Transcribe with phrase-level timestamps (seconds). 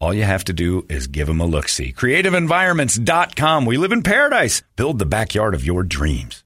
[0.00, 1.92] All you have to do is give them a look see.
[1.92, 3.66] CreativeEnvironments.com.
[3.66, 4.62] We live in paradise.
[4.76, 6.44] Build the backyard of your dreams.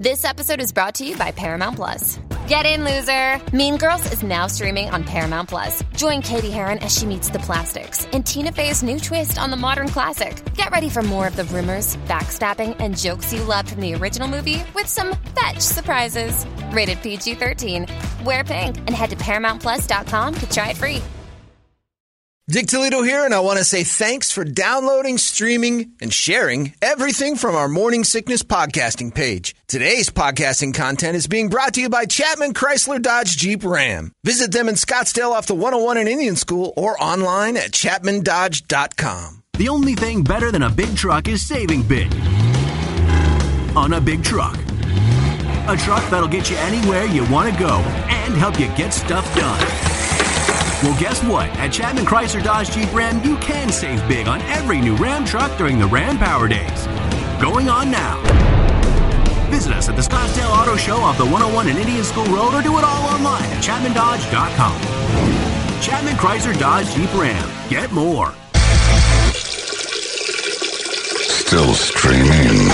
[0.00, 2.18] This episode is brought to you by Paramount Plus.
[2.48, 3.38] Get in, loser!
[3.54, 5.84] Mean Girls is now streaming on Paramount Plus.
[5.94, 9.58] Join Cady Heron as she meets the plastics and Tina Fey's new twist on the
[9.58, 10.42] modern classic.
[10.54, 14.26] Get ready for more of the rumors, backstabbing, and jokes you loved from the original
[14.26, 16.46] movie with some fetch surprises.
[16.70, 17.86] Rated PG 13.
[18.24, 21.02] Wear pink and head to ParamountPlus.com to try it free.
[22.50, 27.36] Dick Toledo here, and I want to say thanks for downloading, streaming, and sharing everything
[27.36, 29.54] from our Morning Sickness podcasting page.
[29.68, 34.10] Today's podcasting content is being brought to you by Chapman Chrysler Dodge Jeep Ram.
[34.24, 39.44] Visit them in Scottsdale off the 101 in Indian School or online at chapmandodge.com.
[39.52, 42.12] The only thing better than a big truck is saving big
[43.76, 44.58] on a big truck.
[45.68, 49.32] A truck that'll get you anywhere you want to go and help you get stuff
[49.36, 49.79] done.
[50.82, 51.50] Well, guess what?
[51.58, 55.54] At Chapman Chrysler Dodge Jeep Ram, you can save big on every new Ram truck
[55.58, 56.86] during the Ram Power Days.
[57.38, 58.16] Going on now.
[59.50, 62.62] Visit us at the Scottsdale Auto Show off the 101 and Indian School Road or
[62.62, 64.80] do it all online at ChapmanDodge.com.
[65.82, 67.46] Chapman Chrysler Dodge Jeep Ram.
[67.68, 68.32] Get more.
[71.28, 72.70] Still streaming.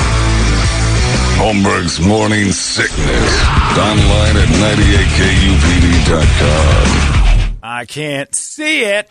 [1.35, 3.43] Holmberg's Morning Sickness.
[3.77, 4.49] Online at
[6.07, 7.16] 98kupd.com.
[7.77, 9.11] I can't see it.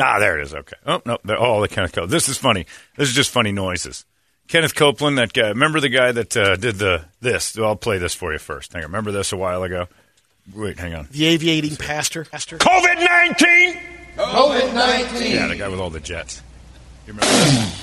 [0.00, 0.52] Ah, there it is.
[0.52, 0.76] Okay.
[0.84, 1.16] Oh, no.
[1.24, 2.12] There, oh, the Kenneth Copeland.
[2.12, 2.66] This is funny.
[2.96, 4.04] This is just funny noises.
[4.48, 5.48] Kenneth Copeland, that guy.
[5.48, 7.56] Remember the guy that uh, did the this?
[7.56, 8.72] I'll play this for you first.
[8.72, 8.88] Hang on.
[8.90, 9.86] Remember this a while ago?
[10.54, 11.06] Wait, hang on.
[11.12, 12.24] The aviating pastor.
[12.24, 12.58] pastor.
[12.58, 13.80] COVID 19!
[14.16, 15.32] COVID 19!
[15.32, 16.42] Yeah, the guy with all the jets.
[17.06, 17.82] You remember that?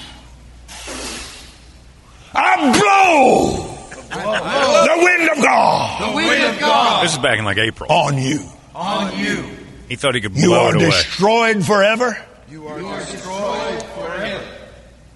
[2.35, 3.69] I blow
[4.09, 7.91] the wind of God The wind of God This is back in like April.
[7.91, 8.41] on you.
[8.75, 9.44] On you.
[9.89, 10.85] He thought he could You blow are it away.
[10.85, 12.17] destroyed forever,
[12.50, 14.47] You are destroyed forever,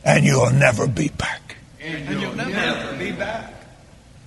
[0.04, 1.56] and you'll never be back.
[1.82, 3.54] and you'll never be back.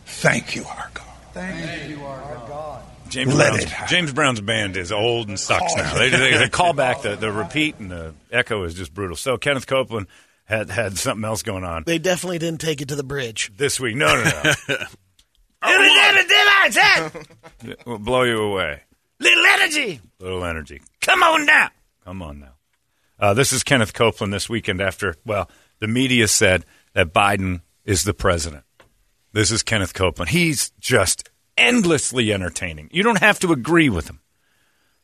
[0.07, 1.05] Thank you, our God.
[1.33, 2.83] Thank you, our God.
[3.09, 3.89] James Let Brown's, it happen.
[3.89, 5.95] James Brown's band is old and sucks now.
[5.95, 9.17] They, they, they call back the, the repeat and the echo is just brutal.
[9.17, 10.07] So Kenneth Copeland
[10.45, 13.51] had had something else going on They definitely didn't take it to the bridge.
[13.57, 13.97] this week.
[13.97, 14.77] No, no, no.
[17.87, 18.83] Will blow you away.
[19.21, 20.01] Little energy.
[20.19, 20.81] Little energy.
[21.03, 21.69] Come on now.
[22.05, 22.55] Come on now.
[23.19, 26.65] Uh, this is Kenneth Copeland this weekend after, well, the media said
[26.95, 28.65] that Biden is the president.
[29.33, 30.31] This is Kenneth Copeland.
[30.31, 32.89] He's just endlessly entertaining.
[32.93, 34.21] You don't have to agree with him.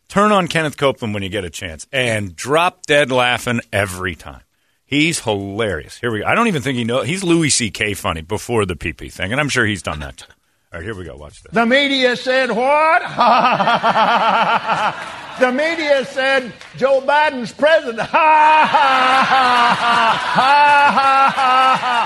[0.08, 4.42] Turn on Kenneth Copeland when you get a chance and drop dead laughing every time.
[4.86, 5.98] He's hilarious.
[5.98, 6.26] Here we go.
[6.26, 7.06] I don't even think he knows.
[7.06, 7.94] He's Louis C.K.
[7.94, 10.32] funny before the PP thing, and I'm sure he's done that too.
[10.72, 11.16] All right, here we go.
[11.16, 11.52] Watch this.
[11.52, 13.02] The media said what?
[15.40, 18.08] the media said Joe Biden's president.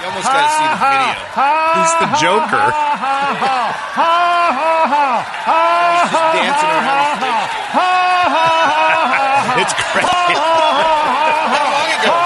[0.00, 1.12] You almost got to see the video.
[1.76, 2.66] He's the Joker.
[5.90, 7.52] He's just dancing around the stage.
[9.60, 10.08] It's great.
[10.08, 12.16] How long ago?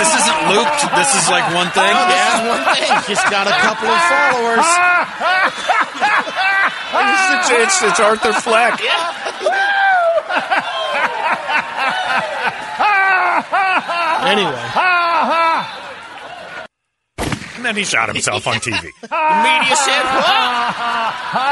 [0.00, 0.80] This isn't looped.
[0.94, 1.92] This is like one thing.
[1.92, 2.90] No, this is one thing.
[3.10, 4.66] Just got a couple of followers.
[6.98, 8.80] It's, it's, it's Arthur Fleck.
[14.26, 14.58] Anyway,
[17.54, 18.80] And then he shot himself on TV.
[19.00, 19.08] The
[19.44, 21.46] media said what?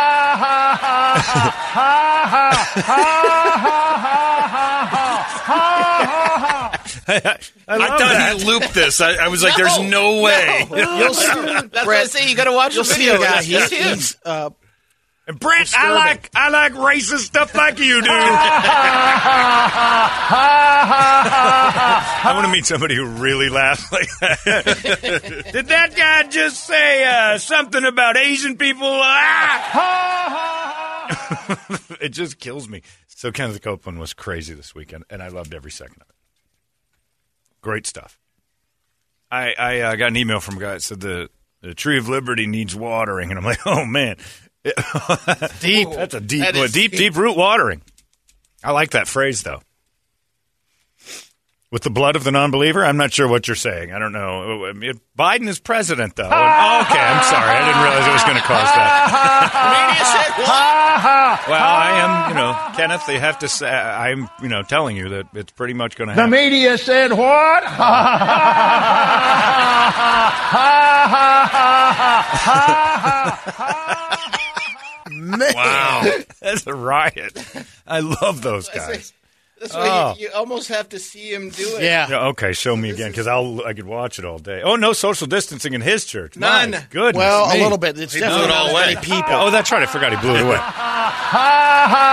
[7.09, 8.37] I, I love thought that.
[8.39, 9.01] he looped this.
[9.01, 11.27] I, I was like, "There's no way." you'll see.
[11.27, 12.29] That's what I say.
[12.29, 13.21] You got to watch You'll the see video.
[13.21, 13.39] a guy.
[13.41, 14.51] It's He's, he's uh,
[15.27, 18.09] And Brent, I like I like racist stuff like you do.
[22.17, 25.47] I want to meet somebody who really laughs like that.
[25.53, 28.89] Did that guy just say uh, something about Asian people?
[28.89, 30.41] Ah!
[32.01, 32.83] it just kills me.
[33.07, 36.14] So Kenneth Copeland was crazy this weekend, and I loved every second of it.
[37.65, 38.19] Great stuff.
[39.31, 41.31] I, I uh, got an email from a guy that said the,
[41.63, 44.17] the Tree of Liberty needs watering, and I'm like, oh man,
[44.63, 44.75] deep.
[45.91, 46.99] That's a deep, That well, deep, deep.
[46.99, 47.81] deep root watering.
[48.63, 49.63] I like that phrase though.
[51.75, 53.91] With the blood of the non-believer, I'm not sure what you're saying.
[53.91, 54.73] I don't know.
[55.19, 56.23] Biden is president, though.
[56.23, 57.51] And- oh, okay, I'm sorry.
[57.51, 59.51] I didn't realize it was going to cause that.
[61.49, 63.05] well, I am, you know, Kenneth.
[63.09, 63.69] They have to say.
[63.69, 66.31] I'm, you know, telling you that it's pretty much going to happen.
[66.31, 67.65] The media said what?
[75.11, 76.03] Wow,
[76.41, 77.37] that's a riot.
[77.87, 79.13] I love those guys.
[79.65, 80.15] That's why Oh.
[80.19, 81.85] you, you almost have to see him do it.
[81.85, 84.61] Yeah, okay, show me again because I'll I could watch it all day.
[84.63, 86.37] Oh, no social distancing in his church.
[86.37, 86.73] None.
[86.73, 87.17] My goodness.
[87.17, 87.99] Well, a little bit.
[87.99, 88.97] It's He blew definitely it all not away.
[89.01, 89.33] people.
[89.33, 89.83] Oh, that's right.
[89.83, 90.59] I forgot he blew it away.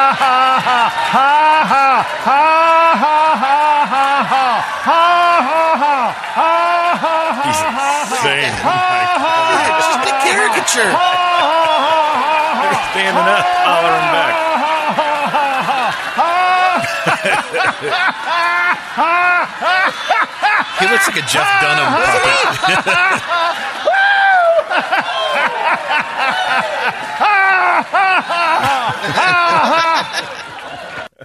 [6.31, 8.47] He's insane.
[8.47, 8.61] It's
[9.91, 10.91] just a caricature.
[10.91, 14.30] They're standing up, hollering back.
[17.81, 17.87] He
[20.87, 23.21] looks like a Jeff Dunham puppet.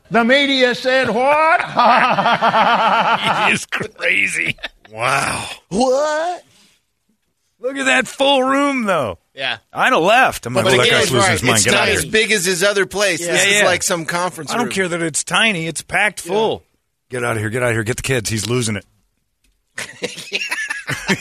[0.08, 1.60] The media said what?
[3.48, 4.56] he is crazy.
[4.90, 5.48] Wow.
[5.68, 6.44] What?
[7.66, 9.18] Look at that full room, though.
[9.34, 9.58] Yeah.
[9.72, 10.46] I'd have left.
[10.46, 11.56] I'm like, well, that guy's losing his mind.
[11.56, 12.12] it's Get not out as here.
[12.12, 13.18] big as his other place.
[13.20, 13.66] this Yeah, is yeah.
[13.66, 14.60] like some conference room.
[14.60, 15.66] I don't care that it's tiny.
[15.66, 16.62] It's packed full.
[17.10, 17.50] Get out of here.
[17.50, 17.82] Get out of here.
[17.84, 18.30] Get the kids.
[18.30, 18.84] He's losing it.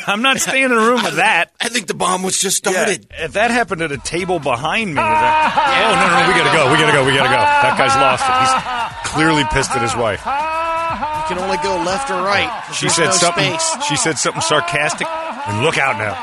[0.07, 1.51] I'm not staying in a room with that.
[1.59, 3.07] I think the bomb was just Yeah, started.
[3.11, 5.51] if that happened at a table behind me, that,
[5.83, 7.41] oh no, no, no, we gotta go, we gotta go, we gotta go.
[7.41, 8.35] That guy's lost it.
[8.39, 10.21] He's clearly pissed at his wife.
[10.23, 12.47] You can only go left or right.
[12.73, 13.57] She said no something.
[13.59, 13.85] Space.
[13.89, 16.13] She said something sarcastic, and look out now.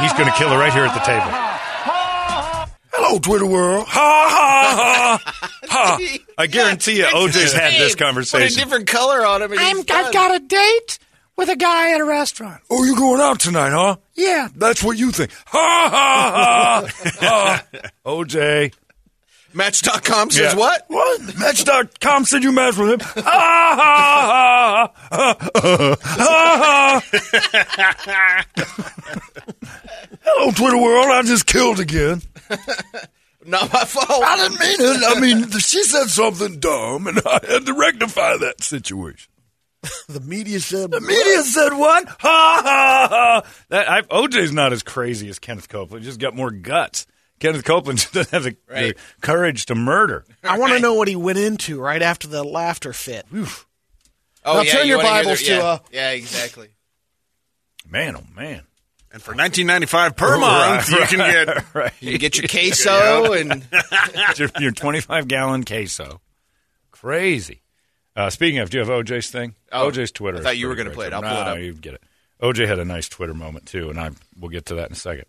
[0.00, 1.30] He's gonna kill her right here at the table.
[2.92, 3.86] Hello, Twitter world.
[3.86, 5.34] Ha ha ha
[5.68, 5.98] ha.
[6.38, 8.48] I guarantee you, OJ's had this conversation.
[8.48, 9.52] Put a different color on him.
[9.52, 10.12] And he's done.
[10.12, 10.98] got a date
[11.36, 12.62] with a guy at a restaurant.
[12.70, 13.96] Oh, you're going out tonight, huh?
[14.14, 15.32] Yeah, that's what you think.
[15.46, 17.64] Ha ha ha.
[17.72, 17.90] ha.
[18.06, 18.74] OJ.
[19.52, 20.58] Match.com says Yeah.
[20.58, 20.84] what?
[20.88, 21.38] What?
[21.38, 23.08] Match.com said you messed with him.
[23.26, 27.00] Ah, ha ha ha.
[27.02, 28.44] ha, ha, ha.
[30.22, 31.06] Hello, Twitter world.
[31.06, 32.22] I just killed again.
[33.46, 34.22] Not my fault.
[34.24, 35.16] I didn't mean it.
[35.16, 39.30] I mean, she said something dumb, and I had to rectify that situation.
[40.08, 40.90] The media said.
[40.90, 42.06] The media said what?
[42.06, 43.42] Ha ha ha!
[43.70, 46.04] That I, OJ's not as crazy as Kenneth Copeland.
[46.04, 47.06] Just got more guts.
[47.40, 48.96] Kenneth Copeland just doesn't have the, Right.
[48.96, 50.24] the courage to murder.
[50.44, 53.26] I want to know what he went into right after the laughter fit.
[53.32, 53.44] Oh,
[54.44, 56.68] Now yeah, turn you your wanna hear Bibles their- to, yeah, uh, yeah, exactly.
[57.88, 58.62] Man, oh man!
[59.12, 61.74] And for 1995 per month, you can get.
[61.74, 61.92] right.
[62.00, 63.66] You get your queso and
[64.38, 66.20] your, your 25 gallon queso.
[66.92, 67.62] Crazy.
[68.14, 69.54] Uh, speaking of, do you have OJ's thing?
[69.72, 70.38] Oh, OJ's Twitter.
[70.38, 71.12] I thought you were gonna play it.
[71.12, 71.58] I'll pull it No, up.
[71.58, 72.02] You get it.
[72.40, 74.96] OJ had a nice Twitter moment too, and I we'll get to that in a
[74.96, 75.24] second.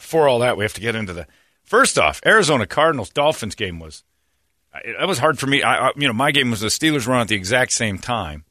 [0.00, 1.26] Before all that, we have to get into the
[1.62, 2.20] first off.
[2.24, 4.02] Arizona Cardinals Dolphins game was
[4.72, 5.62] that was hard for me.
[5.62, 8.44] I, I you know my game was the Steelers run at the exact same time,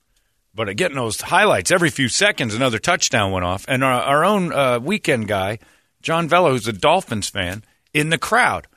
[0.53, 4.53] but getting those highlights every few seconds, another touchdown went off, and our, our own
[4.53, 5.59] uh, weekend guy,
[6.01, 8.67] John Velo, who's a Dolphins fan, in the crowd.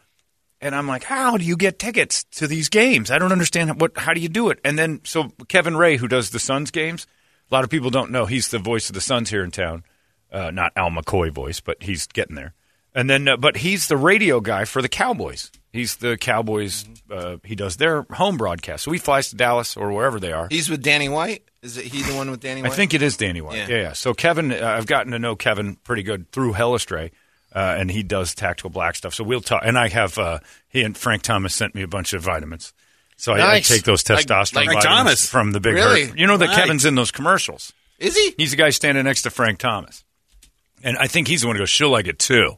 [0.61, 3.11] And I'm like, how do you get tickets to these games?
[3.11, 3.99] I don't understand what.
[3.99, 4.61] How do you do it?
[4.65, 7.07] And then so Kevin Ray, who does the Suns games,
[7.51, 9.85] a lot of people don't know he's the voice of the Suns here in town.
[10.31, 12.55] Uh, not Al McCoy voice, but he's getting there.
[12.95, 15.51] And then, uh, but he's the radio guy for the Cowboys.
[15.73, 16.85] He's the Cowboys.
[17.11, 18.85] Uh, he does their home broadcast.
[18.85, 20.47] So he flies to Dallas or wherever they are.
[20.51, 21.43] he's with Danny White.
[21.63, 22.73] Is it he the one with Danny White?
[22.73, 23.57] I think it is Danny White.
[23.57, 23.77] Yeah, Yeah.
[23.83, 23.93] yeah.
[23.95, 27.11] So Kevin, uh, I've gotten to know Kevin pretty good through Hellestrae,
[27.55, 29.15] uh, and he does tactical black stuff.
[29.15, 29.63] So we'll talk.
[29.65, 32.75] And I have uh, he and Frank Thomas sent me a bunch of vitamins.
[33.17, 35.31] So I, I take those testosterone like vitamins Thomas.
[35.31, 36.07] from the big Really?
[36.07, 36.19] hurt.
[36.19, 36.57] You know that Right.
[36.57, 37.73] Kevin's in those commercials.
[37.99, 38.35] Is he?
[38.37, 40.05] He's the guy standing next to Frank Thomas,
[40.83, 42.57] and I think he's the one who goes, "She'll like it too."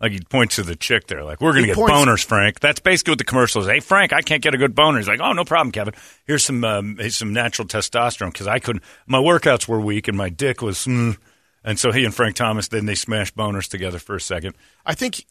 [0.00, 2.60] Like he points to the chick there, like we're going to get points- boners, Frank.
[2.60, 3.68] That's basically what the commercial is.
[3.68, 4.98] Hey, Frank, I can't get a good boner.
[4.98, 5.94] He's like, oh, no problem, Kevin.
[6.26, 8.84] Here's some um, here's some natural testosterone because I couldn't.
[9.06, 11.16] My workouts were weak and my dick was, mm.
[11.62, 14.56] and so he and Frank Thomas then they smashed boners together for a second.
[14.84, 15.24] I think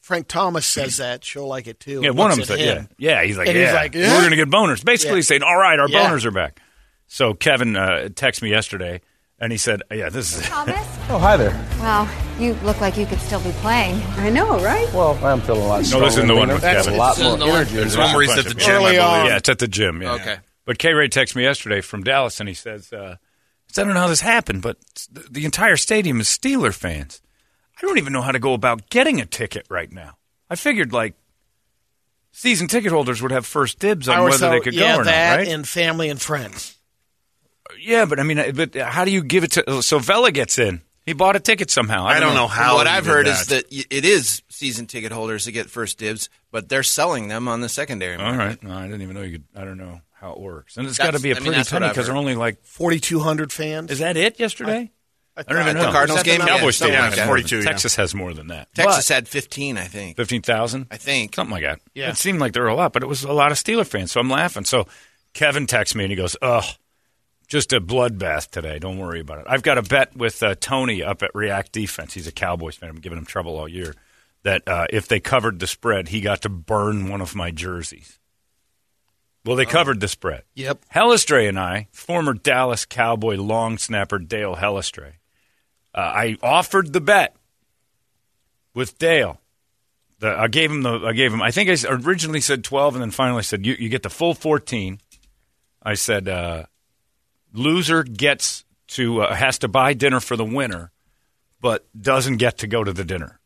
[0.00, 1.22] Frank Thomas says that.
[1.24, 2.00] She'll like it too.
[2.02, 2.86] Yeah, one of them said, yeah.
[2.98, 4.12] Yeah, he's like, And yeah, he's like, yeah?
[4.14, 4.84] we're going to get boners.
[4.84, 5.22] Basically Yeah.
[5.22, 6.08] saying, all right, our Yeah.
[6.10, 6.60] boners are back.
[7.06, 9.00] So Kevin uh, texted me yesterday,
[9.38, 10.46] and he said, yeah, this is...
[10.46, 10.86] Thomas?
[11.10, 11.50] Oh, hi there.
[11.80, 12.08] Well,
[12.40, 13.96] you look like you could still be playing.
[14.16, 14.90] I know, right?
[14.94, 16.54] Well, I'm feeling a lot No, this isn't the one leaner.
[16.54, 16.94] with That's Kevin.
[16.94, 17.74] A lot This more isn't the one- energy.
[17.76, 19.00] There's one where he's at the gym, I Early believe.
[19.02, 19.26] on.
[19.26, 20.00] Yeah, it's at the gym.
[20.00, 20.12] Yeah.
[20.14, 20.36] Okay.
[20.64, 23.16] But K Ray texted me yesterday from Dallas, and he says, uh,
[23.76, 24.78] I don't know how this happened, but
[25.12, 27.20] the, the entire stadium is Steeler fans.
[27.76, 30.16] I don't even know how to go about getting a ticket right now.
[30.48, 31.12] I figured, like,
[32.32, 35.02] season ticket holders would have first dibs on always whether they thought, could yeah, go
[35.02, 35.48] or that not, right?
[35.48, 36.73] and family and friends.
[37.84, 39.82] Yeah, but I mean, but how do you give it to.
[39.82, 40.82] So Vela gets in.
[41.06, 42.06] He bought a ticket somehow.
[42.06, 42.76] I don't know how.
[42.76, 43.40] what I've heard that.
[43.40, 47.46] is that it is season ticket holders that get first dibs, but they're selling them
[47.46, 48.16] on the secondary.
[48.16, 48.60] All right.
[48.62, 49.44] No, I didn't even know you could.
[49.54, 50.78] I don't know how it works.
[50.78, 52.34] And it's got to be a I mean, pretty that's what penny because they're only
[52.34, 52.64] like.
[52.64, 53.90] 4,200 fans.
[53.90, 54.90] Is that it yesterday?
[55.36, 55.86] I, don't even know.
[55.86, 56.40] the Cardinals game?
[56.40, 57.26] the Yeah, Cowboys something Stadium like has that.
[57.26, 57.64] 42, yeah.
[57.64, 58.72] Texas has more than that.
[58.72, 60.16] Texas had 15, I think.
[60.16, 60.86] Fifteen thousand.
[60.92, 61.34] I think.
[61.34, 61.80] something like that.
[61.92, 62.10] Yeah.
[62.10, 64.12] It seemed like there were a lot, but it was a lot of Steeler fans,
[64.12, 64.64] so I'm laughing.
[64.64, 64.86] So
[65.32, 66.64] Kevin texts me and he goes, "Ugh,
[67.46, 68.78] just a bloodbath today.
[68.78, 69.46] Don't worry about it.
[69.48, 72.14] I've got a bet with uh, Tony up at React Defense.
[72.14, 72.90] He's a Cowboys fan.
[72.90, 73.94] I'm giving him trouble all year.
[74.42, 78.18] That uh, if they covered the spread, he got to burn one of my jerseys.
[79.44, 80.42] Well, they covered the spread.
[80.54, 80.84] Yep.
[80.94, 85.14] Hellestrae and I, former Dallas Cowboy long snapper Dale Hellestray,
[85.94, 87.36] uh, I offered the bet
[88.74, 89.40] with Dale.
[90.18, 90.98] The, I gave him the.
[90.98, 91.42] I gave him.
[91.42, 94.34] I think I originally said twelve, and then finally said you, you get the full
[94.34, 95.00] fourteen.
[95.82, 96.64] I said uh,
[97.54, 100.90] loser gets to uh, has to buy dinner for the winner,
[101.60, 103.40] but doesn't get to go to the dinner.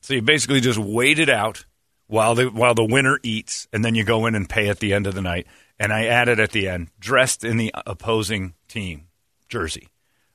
[0.00, 1.66] So you basically just wait it out
[2.06, 4.94] while the while the winner eats, and then you go in and pay at the
[4.94, 5.46] end of the night.
[5.78, 9.08] And I added at the end, dressed in the opposing team
[9.48, 9.88] jersey.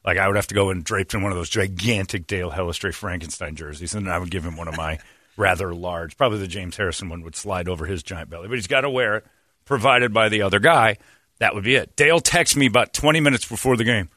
[0.04, 2.94] Like I would have to go and draped in one of those gigantic Dale Hellestrae
[2.94, 5.00] Frankenstein jerseys, and then I would give him one of my
[5.38, 8.68] rather large, probably the James Harrison one would slide over his giant belly, but he's
[8.68, 9.26] got to wear it,
[9.66, 10.98] provided by the other guy.
[11.40, 11.96] That would be it.
[11.96, 14.10] Dale texts me about 20 minutes before the game.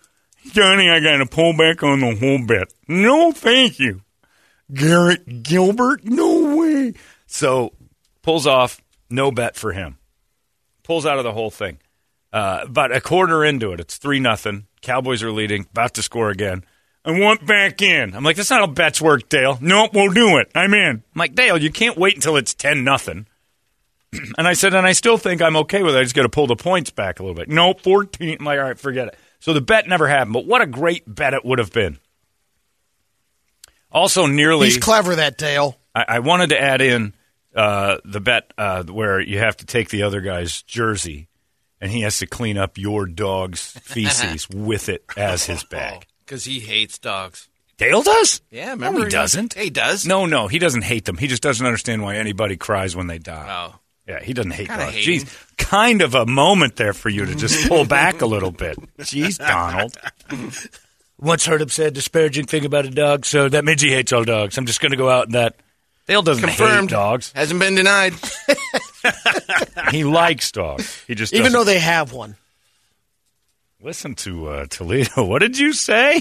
[0.53, 2.73] Johnny, I got to pull back on the whole bet.
[2.87, 4.03] No, thank you.
[4.73, 6.95] Garrett Gilbert, no way.
[7.27, 7.73] So
[8.23, 9.99] pulls off, no bet for him.
[10.85, 11.79] Pulls out of the whole thing.
[12.33, 14.67] Uh, about a quarter into it, it's three nothing.
[14.83, 16.65] Cowboys are leading, about to score again.
[17.05, 18.15] I want back in.
[18.15, 19.59] I'm like, that's not how bets work, Dale.
[19.63, 20.51] Nope, we'll do it.
[20.55, 20.97] I'm in.
[20.97, 23.27] I'm like, Dale, you can't wait until it's ten nothing.
[24.39, 25.99] and I said, and I still think I'm okay with it.
[25.99, 27.49] I just got to pull the points back a little bit.
[27.49, 28.37] No, 14.
[28.41, 29.19] I'm like, all right, forget it.
[29.41, 31.99] So the bet never happened, but what a great bet it would have been.
[33.91, 34.67] Also, nearly.
[34.67, 35.79] He's clever, that Dale.
[35.95, 37.15] I, I wanted to add in
[37.55, 41.29] uh, the bet uh, where you have to take the other guy's jersey,
[41.81, 46.07] and he has to clean up your dog's feces with it as his bag.
[46.25, 47.49] Because he hates dogs.
[47.79, 48.43] Dale does?
[48.51, 48.99] Yeah, remember?
[48.99, 49.55] No, he doesn't.
[49.55, 50.05] He does.
[50.05, 51.17] No, no, he doesn't hate them.
[51.17, 53.71] He just doesn't understand why anybody cries when they die.
[53.73, 53.79] Oh.
[54.09, 54.97] Yeah, he doesn't hate Kinda dogs.
[54.97, 55.29] hate Jeez, him.
[55.59, 58.79] kind of a moment there for you to just pull back a little bit.
[58.99, 59.97] Jeez, Donald.
[61.21, 64.13] Once heard him say a disparaging thing about a dog, so that means he hates
[64.13, 64.57] all dogs.
[64.57, 65.57] I'm just going to go out and that.
[66.07, 66.89] Dale doesn't Confirmed.
[66.91, 67.33] hate dogs.
[67.35, 68.15] Hasn't been denied.
[69.91, 71.03] He likes dogs.
[71.07, 72.37] He just Even doesn't- though they have one.
[73.81, 75.25] Listen to uh, Toledo.
[75.27, 76.21] What did you say?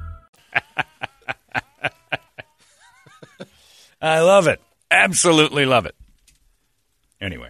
[4.01, 4.61] I love it.
[4.89, 5.95] Absolutely love it.
[7.19, 7.49] Anyway.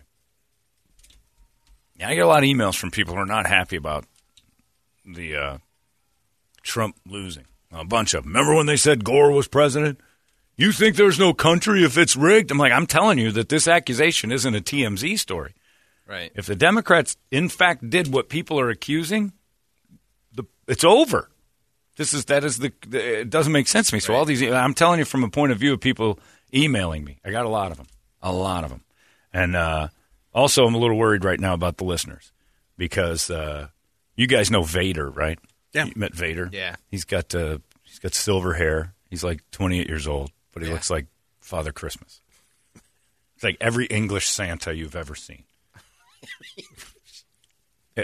[1.98, 4.05] Yeah, I get a lot of emails from people who are not happy about
[5.05, 5.58] the uh,
[6.63, 7.46] Trump losing.
[7.72, 8.34] A bunch of them.
[8.34, 10.00] Remember when they said Gore was president?
[10.58, 12.51] You think there's no country if it's rigged?
[12.51, 15.55] I'm like, I'm telling you that this accusation isn't a TMZ story.
[16.05, 16.31] Right.
[16.36, 19.31] If the Democrats, in fact, did what people are accusing,
[20.34, 21.29] the, it's over.
[21.96, 24.00] This is that is the, the it doesn't make sense to me.
[24.01, 26.20] So all these, I'm telling you from a point of view of people
[26.53, 27.20] emailing me.
[27.25, 27.88] I got a lot of them,
[28.22, 28.84] a lot of them,
[29.34, 29.88] and uh,
[30.34, 32.31] also I'm a little worried right now about the listeners
[32.77, 33.67] because uh,
[34.15, 35.39] you guys know Vader, right?
[35.74, 35.86] Yeah.
[35.86, 36.50] you met Vader.
[36.51, 36.75] Yeah.
[36.89, 38.93] he's got uh, he's got silver hair.
[39.10, 40.74] He's like 28 years old, but he Yeah.
[40.75, 41.05] looks like
[41.39, 42.22] Father Christmas.
[43.36, 45.43] It's like every English Santa you've ever seen.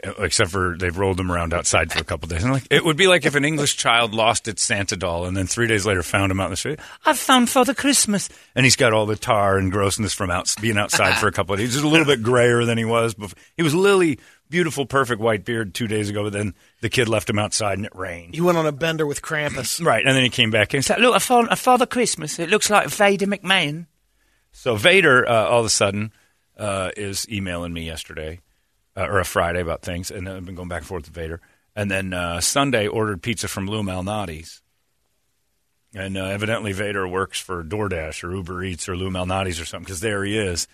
[0.04, 2.44] Uh, Except for they've rolled them around outside for a couple days.
[2.44, 5.36] And like it would be like if an English child lost its Santa doll and
[5.36, 6.80] then three days later found him out in the street.
[7.06, 10.78] I've found Father Christmas, and he's got all the tar and grossness from out, being
[10.78, 11.74] outside for a couple of days.
[11.74, 13.14] He's a little bit grayer than he was.
[13.14, 13.38] Before.
[13.56, 16.24] He was lily, beautiful, perfect white beard two days ago.
[16.24, 18.36] But then the kid left him outside and it rained.
[18.36, 19.82] You went on a bender with Krampus.
[19.88, 22.40] Right, and then he came back and said, "Look, I found a Father Christmas.
[22.40, 23.86] It looks like Vader McMahon."
[24.52, 26.12] So Vader, uh, all of a sudden,
[26.58, 28.40] uh, is emailing me yesterday
[28.98, 31.40] uh, or a Friday about things, and I've been going back and forth with Vader.
[31.76, 34.62] And then uh, Sunday ordered pizza from Lou Malnati's,
[35.94, 39.86] and uh, evidently Vader works for DoorDash or Uber Eats or Lou Malnati's or something
[39.86, 40.68] because there he is.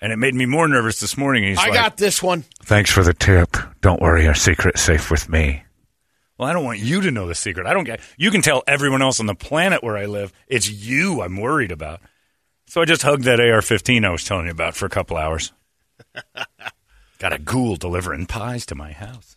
[0.00, 1.44] And it made me more nervous this morning.
[1.44, 2.44] He's I like, got this one.
[2.64, 3.56] Thanks for the tip.
[3.80, 5.62] Don't worry, our secret's safe with me.
[6.38, 7.66] Well, I don't want you to know the secret.
[7.66, 8.00] I don't get.
[8.16, 10.32] You can tell everyone else on the planet where I live.
[10.48, 12.00] It's you I'm worried about.
[12.66, 15.52] So I just hugged that AR-15 I was telling you about for a couple hours.
[17.22, 19.36] Got a ghoul delivering pies to my house.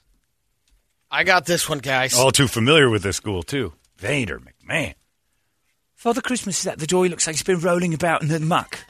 [1.11, 2.17] I got this one, guys.
[2.17, 3.73] All too familiar with this ghoul too.
[3.97, 4.95] Vader McMahon.
[5.93, 7.03] Father Christmas is at the door.
[7.03, 8.79] He looks like he's been rolling about in the muck.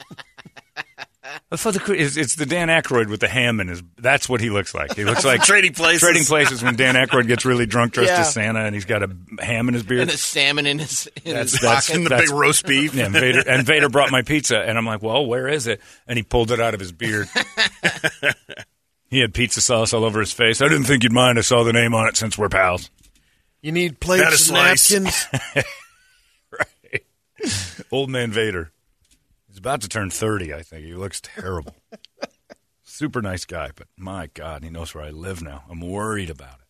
[1.50, 3.82] Uh, Father Chris, it's, it's the Dan Aykroyd with the ham in his.
[3.98, 4.94] That's what he looks like.
[4.94, 6.00] He looks like Trading Places.
[6.02, 8.20] Trading places when Dan Aykroyd gets really drunk, dressed Yeah.
[8.20, 9.10] as Santa, and he's got a
[9.40, 10.02] ham in his beard.
[10.02, 12.04] and a salmon in his, in That's, his that's, pocket.
[12.08, 12.94] that's- big roast beef.
[12.94, 15.80] Yeah, and Vader, and Vader brought my pizza, and I'm like, "Well, where is it?"
[16.06, 17.28] And he pulled it out of his beard.
[19.08, 20.60] he had pizza sauce all over his face.
[20.60, 21.38] I didn't think you'd mind.
[21.38, 22.90] I saw the name on it since we're pals.
[23.62, 25.26] You need plates and napkins.
[27.90, 28.72] Old man Vader.
[29.48, 30.84] He's about to turn 30, I think.
[30.84, 31.74] He looks terrible.
[32.82, 35.64] Super nice guy, but my God, he knows where I live now.
[35.70, 36.66] I'm worried about it.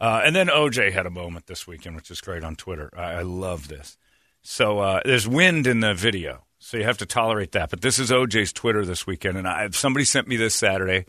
[0.00, 2.90] Uh, and then OJ had a moment this weekend, which is great on Twitter.
[2.96, 3.96] I, I love this.
[4.42, 7.70] So uh, there's wind in the video, so you have to tolerate that.
[7.70, 11.06] But this is OJ's Twitter this weekend, and I, somebody sent me this Saturday,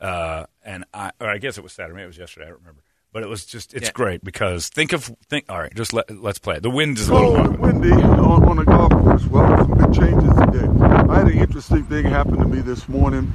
[0.00, 2.60] uh, and I, or I guess it was Saturday, maybe it was yesterday, I don't
[2.60, 2.82] remember.
[3.12, 3.92] But it was just, it's Yeah.
[3.92, 5.46] great because think of, think.
[5.48, 6.62] All right, just let, let's play it.
[6.62, 9.24] The wind is a little Cold windy on, on the golf course.
[9.26, 10.84] Well, some big changes today.
[11.08, 13.32] I had an interesting thing happen to me this morning.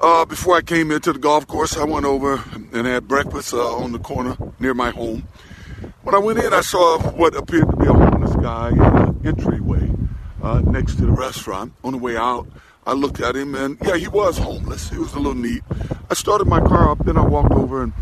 [0.00, 3.58] Uh, before I came into the golf course, I went over and had breakfast uh,
[3.76, 5.28] on the corner near my home.
[6.02, 9.28] When I went in, I saw what appeared to be a homeless guy in the
[9.28, 9.90] entryway
[10.42, 11.74] uh, next to the restaurant.
[11.84, 12.48] On the way out,
[12.90, 14.90] I looked at him, and yeah, he was homeless.
[14.90, 15.62] He was a little neat.
[16.10, 17.92] I started my car up, then I walked over and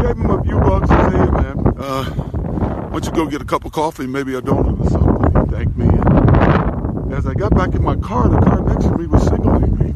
[0.00, 3.42] gave him a few bucks and said, hey, man, uh, why don't you go get
[3.42, 5.44] a cup of coffee, maybe a donut or something?
[5.44, 5.84] He thanked me.
[5.84, 9.76] And as I got back in my car, the car next to me was signaling
[9.76, 9.92] me.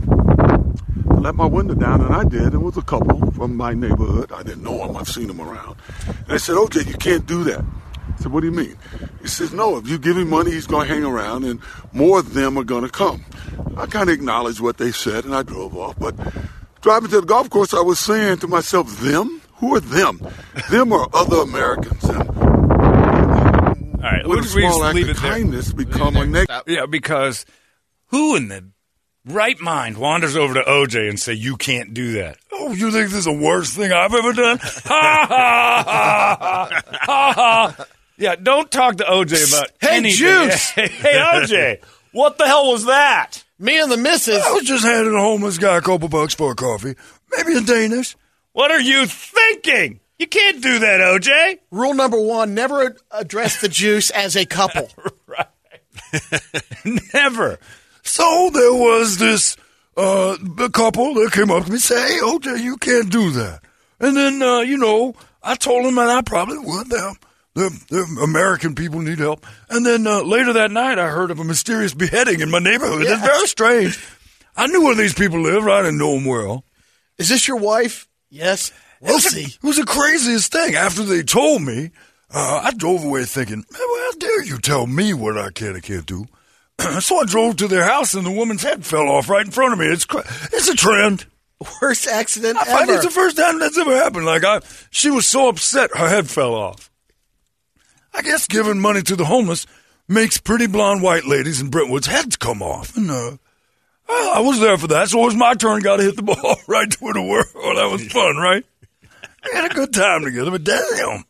[1.10, 2.52] I let my window down, and I did.
[2.52, 4.32] It was a couple from my neighborhood.
[4.32, 4.98] I didn't know them.
[4.98, 5.78] I've seen them around.
[6.06, 7.64] And they said, OJ, you can't do that.
[7.64, 8.76] I said, what do you mean?
[9.22, 11.58] He says, no, if you give him money, he's going to hang around, and
[11.94, 13.24] more of them are going to come.
[13.76, 15.98] I kind of acknowledged what they said, and I drove off.
[15.98, 16.14] But
[16.82, 19.40] driving to the golf course, I was saying to myself, them?
[19.56, 20.20] Who are them?
[20.70, 22.02] Them are other Americans.
[22.04, 25.30] And All right, would a let's small act leave of it there.
[25.32, 26.62] kindness become a negative?
[26.66, 27.46] Yeah, because
[28.06, 28.64] who in the
[29.24, 32.38] right mind wanders over to OJ and say you can't do that?
[32.52, 34.58] Oh, you think this is the worst thing I've ever done?
[34.58, 34.66] Ha
[35.28, 37.32] ha ha ha ha
[37.76, 37.86] ha!
[38.18, 40.16] Yeah, don't talk to OJ about Hey, anything.
[40.18, 40.70] Juice!
[40.70, 41.78] hey, OJ,
[42.12, 43.44] what the hell was that?
[43.58, 44.42] Me and the missus.
[44.44, 46.94] I was just handing a homeless guy a couple bucks for a coffee,
[47.36, 48.16] maybe a Danish.
[48.52, 50.00] What are you thinking?
[50.18, 51.58] You can't do that, OJ.
[51.70, 54.88] Rule number one: never ad- address the juice as a couple.
[55.26, 55.46] Right.
[57.14, 57.58] Never.
[58.02, 59.56] So there was this
[59.96, 63.30] uh, a couple that came up to me and said, "Hey, OJ, you can't do
[63.30, 63.60] that."
[63.98, 66.90] And then uh, you know, I told them that I probably would.
[66.90, 67.14] Them,
[67.54, 69.46] the, the American people need help.
[69.68, 73.02] And then uh, later that night, I heard of a mysterious beheading in my neighborhood.
[73.02, 74.04] It's very strange.
[74.56, 75.68] I knew where these people lived.
[75.68, 76.64] I didn't know them well.
[77.18, 78.08] Is this your wife?
[78.30, 78.72] Yes.
[79.00, 79.44] We'll It was, see.
[79.44, 80.74] it was the craziest thing.
[80.74, 81.90] After they told me,
[82.34, 85.74] uh, I drove away thinking, "Man, well, how dare you tell me what I can
[85.74, 86.26] and can't do?
[87.00, 89.72] so I drove to their house and the woman's head fell off right in front
[89.74, 89.86] of me.
[89.86, 91.26] It's cra- it's a trend.
[91.80, 92.94] Worst accident I find ever.
[92.94, 94.24] it's the first time that's ever happened.
[94.26, 94.60] Like I,
[94.90, 96.90] she was so upset her head fell off.
[98.14, 99.66] I guess giving money to the homeless
[100.08, 102.96] makes pretty blonde white ladies in Brentwood's heads come off.
[102.96, 103.36] And uh,
[104.08, 105.80] I was there for that, so it was my turn.
[105.80, 107.76] Got to hit the ball right to the world.
[107.76, 108.64] That was fun, right?
[109.44, 111.24] We had a good time together, but damn,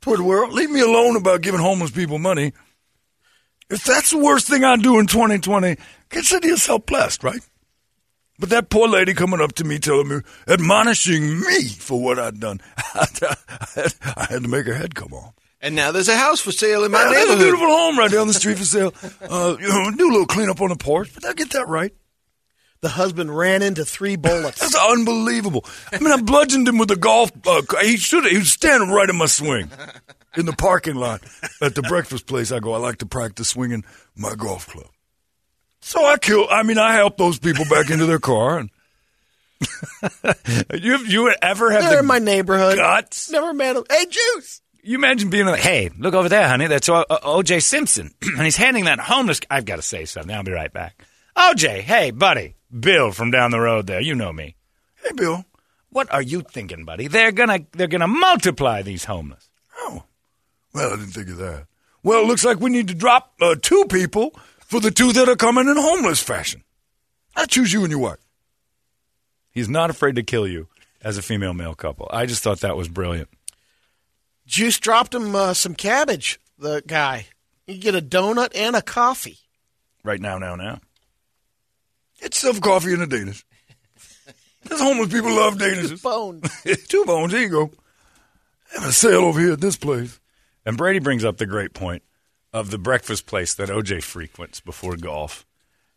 [0.00, 2.52] toward the world, leave me alone about giving homeless people money.
[3.68, 5.76] If that's the worst thing I do in 2020,
[6.08, 7.40] consider yourself blessed, right?
[8.38, 12.38] But that poor lady coming up to me, telling me, admonishing me for what I'd
[12.38, 12.60] done,
[12.94, 13.06] I
[14.16, 15.34] I had to make her head come off.
[15.66, 17.44] And now there's a house for sale in my Yeah, there's a neighborhood.
[17.44, 18.94] beautiful home right down the street for sale.
[19.20, 21.92] Uh, you know, do a little cleanup on the porch, but I get that right.
[22.82, 24.60] The husband ran into three bullets.
[24.60, 25.64] That's unbelievable.
[25.90, 27.32] I mean, I bludgeoned him with a golf.
[27.46, 28.24] Uh, he should.
[28.26, 29.70] He was standing right in my swing
[30.36, 31.22] in the parking lot
[31.60, 32.52] at the breakfast place.
[32.52, 32.74] I go.
[32.74, 34.86] I like to practice swinging my golf club.
[35.80, 36.46] So I kill.
[36.50, 38.58] I mean, I help those people back into their car.
[38.58, 38.70] And
[40.74, 42.76] you you ever have They're the in my neighborhood.
[42.76, 43.30] guts?
[43.30, 43.84] Never met them.
[43.90, 44.60] Hey, Juice.
[44.86, 46.68] You imagine being like, hey, look over there, honey.
[46.68, 47.58] That's O- O- O.J.
[47.58, 48.14] Simpson.
[48.22, 49.40] and he's handing that homeless.
[49.50, 50.32] I've got to say something.
[50.32, 51.04] I'll be right back.
[51.34, 52.54] O.J., hey, buddy.
[52.78, 54.00] Bill from down the road there.
[54.00, 54.54] You know me.
[55.02, 55.44] Hey, Bill.
[55.90, 57.08] What are you thinking, buddy?
[57.08, 59.48] They're gonna they're gonna multiply these homeless.
[59.78, 60.04] Oh,
[60.74, 61.66] well, I didn't think of that.
[62.02, 65.28] Well, it looks like we need to drop uh, two people for the two that
[65.28, 66.62] are coming in homeless fashion.
[67.34, 68.18] I choose you and your wife.
[69.50, 70.68] He's not afraid to kill you
[71.02, 72.08] as a female male couple.
[72.12, 73.28] I just thought that was brilliant.
[74.46, 77.26] Juice dropped him uh, some cabbage, the guy.
[77.66, 79.38] You get a donut and a coffee.
[80.04, 80.80] Right now, now, now.
[82.20, 83.44] It's some coffee and a Danish.
[84.64, 86.02] Those homeless people love Danishes.
[86.02, 86.48] Bones.
[86.88, 87.32] Two bones.
[87.32, 87.70] Here you go.
[88.72, 90.18] Having a sale over here at this place.
[90.64, 92.02] And Brady brings up the great point
[92.52, 95.46] of the breakfast place that OJ frequents before golf,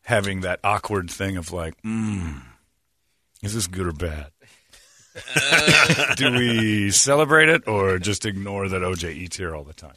[0.04, 2.42] having that awkward thing of like, mm,
[3.42, 4.32] is this good or bad?
[6.16, 9.94] Do we celebrate it or just ignore that OJ eats here all the time?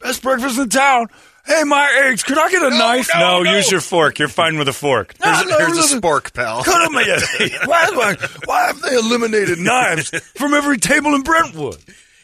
[0.00, 1.06] Best breakfast in town.
[1.46, 2.22] Hey, my eggs.
[2.24, 3.08] Could I get a knife?
[3.16, 4.18] No, use your fork.
[4.18, 5.14] You're fine with a fork.
[5.24, 6.00] No, Here's, no, here's a listen.
[6.00, 6.64] spork, pal.
[6.64, 7.58] Cut 'em, yeah.
[7.66, 11.76] why, why, why have they eliminated knives from every table in Brentwood?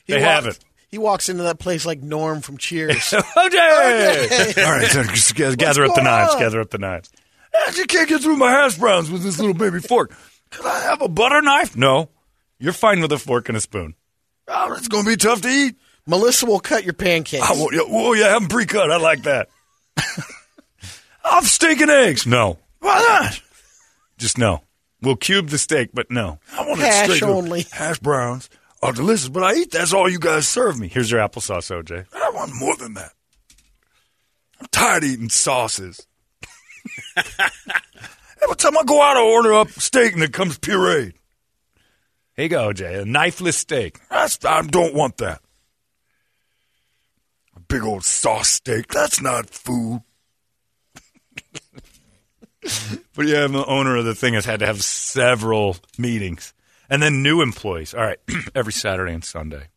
[0.05, 0.59] He They walks- haven't.
[0.91, 2.97] He walks into that place like Norm from Cheers.
[2.97, 4.65] OJ!
[4.65, 6.35] All right, so just gather What's up the knives.
[6.35, 6.41] on?
[6.41, 7.11] Gather up the knives.
[7.55, 10.13] I just can't get through my hash browns with this little baby fork.
[10.51, 11.77] Could I have a butter knife?
[11.77, 12.09] No,
[12.59, 13.95] you're fine with a fork and a spoon.
[14.49, 15.77] Oh, it's going to be tough to eat.
[16.07, 17.47] Melissa will cut your pancakes.
[17.51, 18.91] Want, yeah, oh, yeah, have them pre-cut.
[18.91, 19.49] I like that.
[21.25, 22.27] I'll steak and eggs.
[22.27, 23.41] No, Why not?
[24.17, 24.63] just no.
[25.03, 26.39] We'll cube the steak, but no.
[26.57, 27.23] I want Hash it steak.
[27.25, 27.67] only.
[27.71, 28.49] Hash browns
[28.83, 29.71] are delicious, but I eat.
[29.73, 30.89] That's all you guys serve me.
[30.89, 32.07] Here's your applesauce, OJ.
[32.15, 33.13] I want more than that.
[34.61, 36.07] I'm tired of eating sauces.
[38.43, 41.15] Every time I go out, I order up steak and it comes pureed.
[42.35, 43.01] Here you go, OJ.
[43.01, 43.99] A knifeless steak.
[44.09, 45.41] That's, I don't want that.
[47.57, 48.89] A big old sauce steak.
[48.89, 50.03] That's not food.
[53.15, 56.55] But yeah, the owner of the thing has had to have several meetings.
[56.91, 57.95] And then new employees.
[57.95, 58.19] All right,
[58.55, 59.69] every Saturday and Sunday.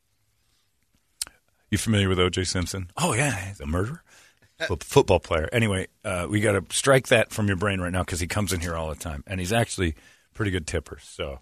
[1.70, 2.44] You familiar with O.J.
[2.44, 2.92] Simpson?
[2.98, 4.04] Oh, yeah, the murderer.
[4.68, 5.50] Fo- football player.
[5.52, 8.54] Anyway, uh, we got to strike that from your brain right now because he comes
[8.54, 9.24] in here all the time.
[9.28, 9.96] And he's actually
[10.34, 10.98] pretty good tipper.
[11.02, 11.40] So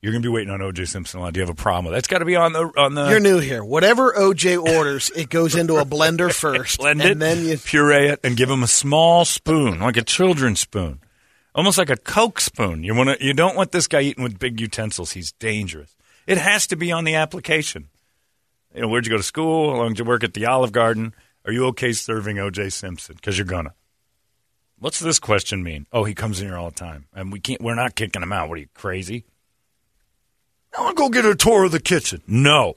[0.00, 0.86] you're going to be waiting on O.J.
[0.86, 1.32] Simpson a lot.
[1.32, 1.98] Do you have a problem with that?
[1.98, 2.60] It's got to be on the.
[2.76, 3.62] On the You're new here.
[3.62, 6.78] Whatever OJ orders, it goes into a blender first.
[6.78, 10.02] blend and it, then you puree it, and give him a small spoon, like a
[10.02, 11.00] children's spoon,
[11.54, 12.82] almost like a Coke spoon.
[12.82, 15.12] You want to, you don't want this guy eating with big utensils.
[15.12, 15.94] He's dangerous.
[16.26, 17.88] It has to be on the application.
[18.74, 19.70] You know, where'd you go to school?
[19.72, 21.14] How long did you work at the Olive Garden?
[21.44, 22.70] Are you okay serving O.J.
[22.70, 23.16] Simpson?
[23.16, 23.74] Because you're gonna.
[24.78, 25.86] What's this question mean?
[25.92, 27.60] Oh, he comes in here all the time, and we can't.
[27.60, 28.48] We're not kicking him out.
[28.48, 29.24] What are you crazy?
[30.76, 32.22] I want to go get a tour of the kitchen.
[32.26, 32.76] No,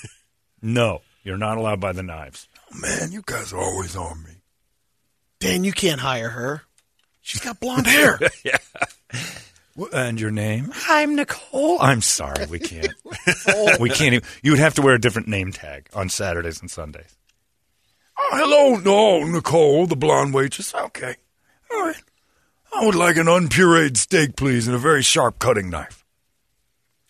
[0.62, 2.48] no, you're not allowed by the knives.
[2.72, 4.30] Oh, man, you guys are always on me.
[5.38, 6.62] Dan, you can't hire her.
[7.20, 8.18] She's got blonde hair.
[8.44, 8.56] yeah.
[9.92, 10.72] And your name?
[10.88, 11.78] I'm Nicole.
[11.82, 12.94] I'm sorry, we can't.
[13.78, 14.14] we can't.
[14.14, 17.14] Even, you would have to wear a different name tag on Saturdays and Sundays.
[18.18, 20.74] Oh, hello, no, Nicole, the blonde waitress.
[20.74, 21.16] Okay.
[21.72, 22.02] All right.
[22.74, 26.04] I would like an unpureed steak, please, and a very sharp cutting knife.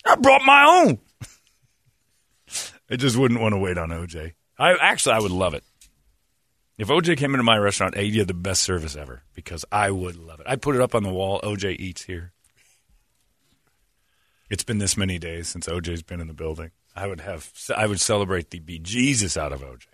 [0.05, 0.99] I brought my own.
[2.89, 4.33] I just wouldn't want to wait on OJ.
[4.57, 5.63] I actually, I would love it.
[6.77, 10.15] If OJ came into my restaurant, I'd have the best service ever because I would
[10.15, 10.45] love it.
[10.47, 11.41] I'd put it up on the wall.
[11.41, 12.33] OJ eats here.
[14.49, 16.71] It's been this many days since OJ's been in the building.
[16.95, 17.51] I would have.
[17.75, 19.85] I would celebrate the bejesus out of OJ.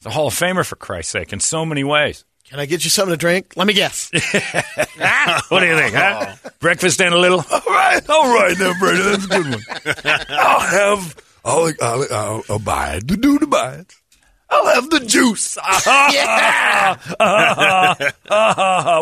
[0.00, 2.24] It's a Hall of Famer for Christ's sake in so many ways.
[2.48, 3.52] Can I get you something to drink?
[3.54, 4.10] Let me guess.
[5.50, 6.36] what do you think, huh?
[6.42, 6.50] Oh.
[6.58, 7.44] Breakfast and a little.
[7.52, 9.62] All right, all right, now, Brady, that's a good one.
[10.30, 14.00] I'll have, I'll, I'll, I'll abide to do the bites.
[14.48, 15.58] I'll have the juice.
[15.86, 16.96] Yeah.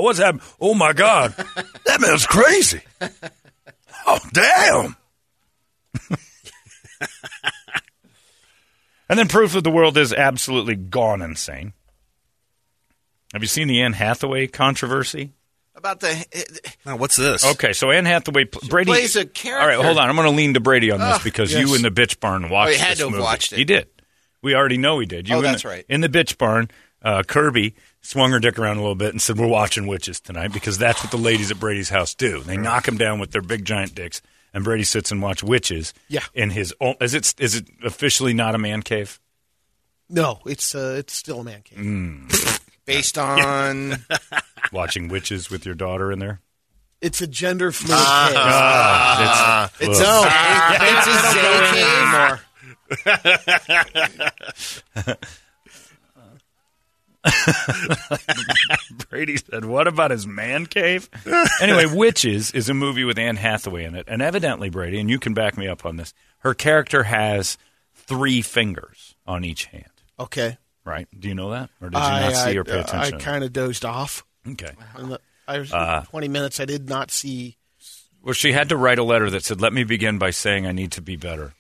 [0.01, 0.43] What's happening?
[0.61, 1.33] Oh my God,
[1.85, 2.81] that man's crazy.
[4.05, 4.97] Oh damn!
[9.09, 11.73] And then proof that the world is absolutely gone insane.
[13.33, 15.33] Have you seen the Anne Hathaway controversy?
[15.75, 16.27] About the
[16.85, 17.45] Now, what's this?
[17.53, 19.63] Okay, so Anne Hathaway, Brady plays a character.
[19.63, 20.09] All right, hold on.
[20.09, 21.61] I'm going to lean to Brady on this Ugh, because yes.
[21.69, 22.71] you in the bitch barn watched.
[22.71, 23.23] Oh, he had to have movie.
[23.23, 23.59] watched it.
[23.59, 23.87] He did.
[24.43, 25.29] We already know he did.
[25.29, 25.85] You Oh, that's the- right.
[25.89, 26.69] In the bitch barn,
[27.03, 30.53] uh, Kirby swung her dick around a little bit and said, "We're watching witches tonight
[30.53, 32.41] because that's what the ladies at Brady's house do.
[32.41, 34.21] They knock them down with their big giant dicks."
[34.59, 35.95] And Brady sits and watch witches.
[36.09, 36.25] Yeah.
[36.35, 39.21] In his own, is it is it officially not a man cave?
[40.11, 41.79] No, it's uh, it's still a man cave.
[41.79, 42.61] Mm.
[42.85, 44.05] Based on
[44.73, 46.41] watching witches with your daughter in there.
[47.01, 49.89] It's a gender fluid Ah, cave.
[49.91, 50.25] it's- it's ugh.
[50.75, 53.15] no, it's a They don't
[54.97, 55.39] Zay cave.
[59.11, 61.09] Brady said, "What about his man cave?"
[61.61, 65.19] anyway, Witches is a movie with Anne Hathaway in it, and evidently, Brady, and you
[65.19, 66.15] can back me up on this.
[66.39, 67.59] Her character has
[67.95, 69.85] three fingers on each hand.
[70.19, 70.59] Okay.
[70.85, 71.07] Right?
[71.19, 73.15] Do you know that, or did you I, not see or pay uh, attention?
[73.17, 74.25] I kind of dozed off.
[74.49, 74.73] Okay.
[74.97, 76.61] The, I was Uh, 20 minutes.
[76.61, 77.57] I did not see.
[78.23, 80.73] Well, she had to write a letter that said, "Let me begin by saying I
[80.73, 81.53] need to be better.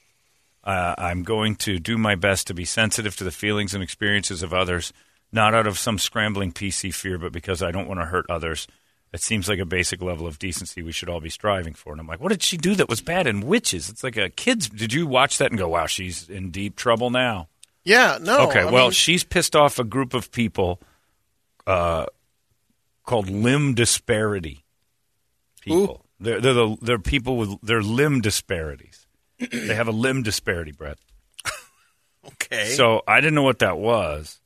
[0.64, 4.42] Uh, I'm going to do my best to be sensitive to the feelings and experiences
[4.42, 4.92] of others,
[5.32, 8.66] not out of some scrambling PC fear, but because I don't want to hurt others.
[9.12, 12.00] It seems like a basic level of decency we should all be striving for." And
[12.00, 13.88] I'm like, "What did she do that was bad in Witches?
[13.88, 17.10] It's like a kid's." Did you watch that and go, "Wow, she's in deep trouble
[17.10, 17.48] now"?
[17.84, 18.48] Yeah, no.
[18.48, 20.78] okay, I well, mean, she's pissed off a group of people
[21.66, 22.04] uh,
[23.06, 24.64] called limb disparity
[25.60, 26.04] people.
[26.20, 29.06] They're they're, the, they're people with their limb disparities.
[29.38, 30.98] they have a limb disparity, Brett.
[32.42, 32.66] Okay.
[32.66, 34.38] So I didn't know what that was,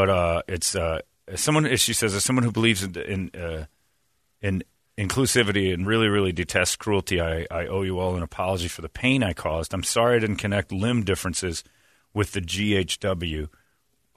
[0.00, 1.00] but uh, it's uh,
[1.34, 1.76] someone.
[1.76, 3.66] She says, as someone who believes in in, uh,
[4.40, 4.64] in
[4.96, 8.88] inclusivity and really, really detests cruelty, I, I owe you all an apology for the
[8.88, 9.74] pain I caused.
[9.74, 11.62] I'm sorry I didn't connect limb differences
[12.14, 13.50] with the GHW.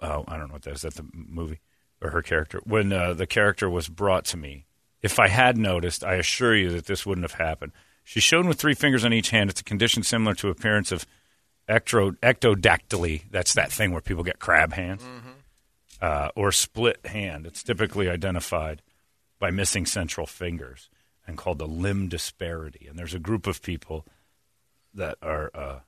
[0.02, 0.84] Oh, I don't know what that is.
[0.84, 1.60] That the movie
[2.02, 2.62] or her character?
[2.64, 4.66] When uh, the character was brought to me,
[5.02, 7.74] if I had noticed, I assure you that this wouldn't have happened.
[8.06, 9.50] She's shown with three fingers on each hand.
[9.50, 11.06] It's a condition similar to appearance of
[11.68, 13.24] ectro, ectrodactyly.
[13.32, 15.04] That's that thing where people get crab hands
[16.04, 17.48] uh, or split hand.
[17.48, 18.82] It's typically identified
[19.40, 20.90] by missing central fingers
[21.26, 22.88] and called the limb disparity.
[22.90, 24.06] And there's a group of people
[24.94, 25.80] that are uh,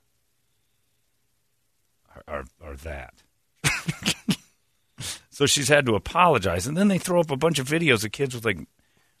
[2.14, 3.22] are, are, are that.
[5.28, 8.12] so she's had to apologize, and then they throw up a bunch of videos of
[8.12, 8.66] kids with like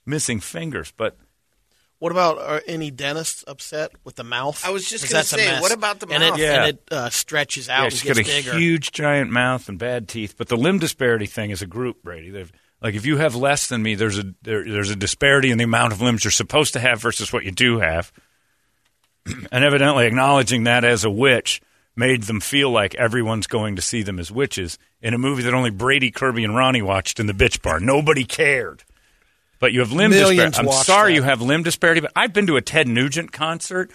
[0.06, 0.94] missing fingers.
[0.96, 1.18] But
[1.98, 4.62] What about are any dentists upset with the mouth?
[4.66, 6.38] I was just gonna say, what about the and mouth?
[6.38, 6.54] It, Yeah.
[6.54, 8.58] And it uh, stretches out yeah, and she's gets got a bigger.
[8.58, 10.34] huge giant mouth and bad teeth.
[10.36, 12.30] But the limb disparity thing is a group, Brady.
[12.30, 15.58] They've, like if you have less than me, there's a there, there's a disparity in
[15.58, 18.12] the amount of limbs you're supposed to have versus what you do have.
[19.50, 21.62] and evidently, acknowledging that as a witch
[21.96, 25.54] made them feel like everyone's going to see them as witches in a movie that
[25.54, 27.80] only Brady, Kirby, and Ronnie watched in the bitch bar.
[27.80, 28.84] Nobody cared.
[29.58, 30.58] But you have limb disparity.
[30.58, 31.16] I'm sorry that.
[31.16, 33.90] you have limb disparity, but I've been to a Ted Nugent concert.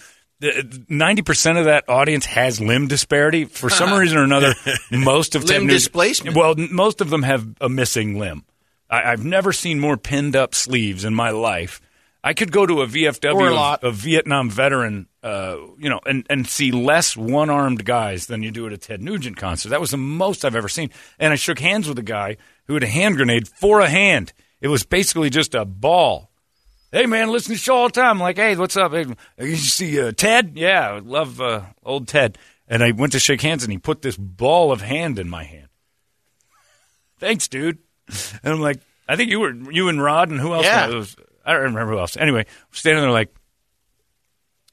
[0.90, 4.56] Ninety percent of that audience has limb disparity for some reason or another.
[4.92, 6.36] Most of Ted Limb Nugent- displacement.
[6.36, 8.44] Well, most of them have a missing limb.
[8.90, 11.80] I, I've never seen more pinned up sleeves in my life.
[12.24, 16.48] I could go to a VFW, a a Vietnam veteran, uh, you know, and, and
[16.48, 19.70] see less one armed guys than you do at a Ted Nugent concert.
[19.70, 20.92] That was the most I've ever seen.
[21.20, 24.34] And I shook hands with a guy who had a hand grenade for a hand.
[24.62, 26.30] It was basically just a ball.
[26.92, 28.18] Hey man, listen to the show all the time.
[28.18, 28.92] I'm like, hey, what's up?
[28.92, 29.06] Hey,
[29.40, 30.54] you see uh, Ted?
[30.56, 32.38] Yeah, I love uh, old Ted.
[32.68, 35.44] And I went to shake hands, and he put this ball of hand in my
[35.44, 35.68] hand.
[37.20, 37.80] Thanks, dude.
[38.44, 40.66] And I'm like, I think you were you and Rod and who else?
[40.66, 40.88] Yeah.
[40.88, 42.18] Was- I don't remember who else.
[42.18, 43.34] Anyway, standing there like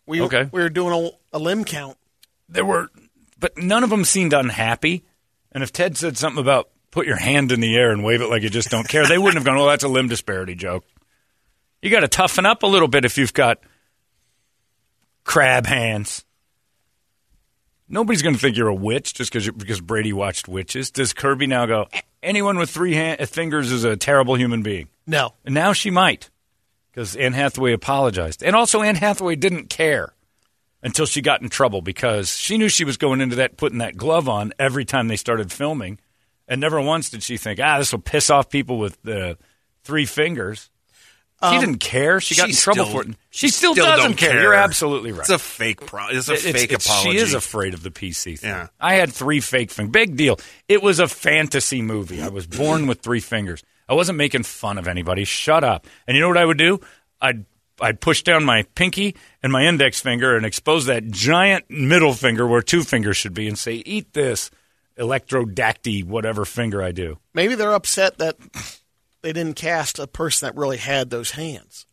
[0.07, 0.49] we, okay.
[0.51, 1.97] we were doing a, a limb count.
[2.49, 2.91] there were,
[3.39, 5.05] but none of them seemed unhappy.
[5.53, 8.29] And if Ted said something about put your hand in the air and wave it
[8.29, 10.85] like you just don't care, they wouldn't have gone, "Well, that's a limb disparity joke."
[11.83, 13.59] You got to toughen up a little bit if you've got
[15.25, 16.25] crab hands.
[17.89, 20.91] Nobody's going to think you're a witch just because because Brady watched witches.
[20.91, 21.87] Does Kirby now go?
[22.23, 24.89] Anyone with three hand, uh, fingers is a terrible human being.
[25.07, 25.35] No.
[25.45, 26.31] And now she might
[26.91, 28.43] because Anne Hathaway apologized.
[28.43, 30.13] And also, Anne Hathaway didn't care
[30.83, 33.97] until she got in trouble because she knew she was going into that, putting that
[33.97, 35.99] glove on every time they started filming.
[36.49, 39.35] And never once did she think, ah, this will piss off people with uh,
[39.85, 40.71] three fingers.
[41.41, 42.21] She Um, didn't care.
[42.21, 43.17] She got she in trouble still- for it.
[43.31, 44.31] She still, still doesn't care.
[44.31, 44.43] care.
[44.43, 45.21] You're absolutely right.
[45.21, 47.13] It's a fake pro- it's a fake apology.
[47.13, 48.51] She is afraid of the PC thing.
[48.51, 48.69] Yeah.
[48.81, 49.93] I had three fake fingers.
[49.93, 50.41] Big deal.
[50.67, 52.21] It was a fantasy movie.
[52.23, 53.63] I was born with three fingers.
[53.89, 55.23] I wasn't making fun of anybody.
[55.25, 55.87] Shut up.
[56.09, 56.81] And you know what I would do?
[57.21, 57.45] I'd
[57.81, 62.45] I'd push down my pinky and my index finger and expose that giant middle finger
[62.49, 64.51] where two fingers should be and say, "Eat this."
[64.99, 67.19] Electrodacty, whatever finger I do.
[67.35, 68.37] Maybe they're upset that
[69.23, 71.87] they didn't cast a person that really had those hands.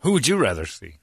[0.00, 0.94] Who would you rather see?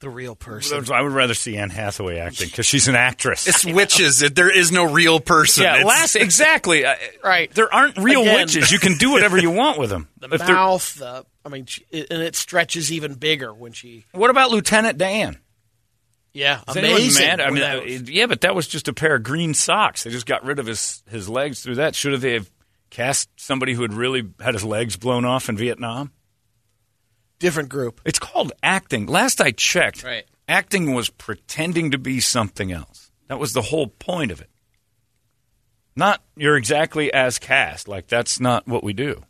[0.00, 0.84] the real person.
[0.92, 3.46] I would rather see Anne Hathaway acting because she's an actress.
[3.48, 4.20] It's witches.
[4.20, 5.62] It- There is no real person.
[5.62, 6.84] yeah, It's- last exactly.
[7.24, 7.50] Right.
[7.54, 8.40] There aren't real Again.
[8.40, 8.70] witches.
[8.70, 10.08] You can do whatever you want with them.
[10.18, 14.04] The If they're- mouth, the I mean, she, and it stretches even bigger when she.
[14.12, 15.38] What about Lieutenant Dan?
[16.34, 17.26] Yeah, Is amazing.
[17.26, 17.40] mad?
[17.40, 20.02] I mean, that was- yeah, but that was just a pair of green socks.
[20.02, 21.94] They just got rid of his his legs through that.
[21.94, 22.50] Should have they have
[22.90, 26.12] cast somebody who had really had his legs blown off in Vietnam?
[27.40, 28.00] different group.
[28.06, 29.04] It's called acting.
[29.06, 30.24] Last I checked, Right.
[30.48, 33.10] acting was pretending to be something else.
[33.28, 34.48] That was the whole point of it.
[35.94, 37.86] Not you're exactly as cast.
[37.86, 39.22] Like that's not what we do.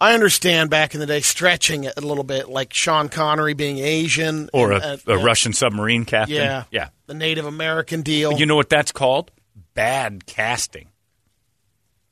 [0.00, 3.78] I understand back in the day stretching it a little bit, like Sean Connery being
[3.78, 6.36] Asian, Or and, a, uh, a yeah, Russian submarine captain.
[6.36, 6.88] Yeah, yeah.
[7.06, 8.32] the Native American deal.
[8.32, 9.30] You know what that's called?
[9.74, 10.88] Bad casting.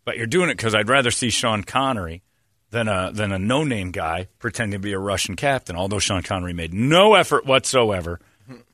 [0.05, 2.23] But you're doing it because I'd rather see Sean Connery
[2.71, 5.77] than a than a no name guy pretending to be a Russian captain.
[5.77, 8.21] Although Sean Connery made no effort whatsoever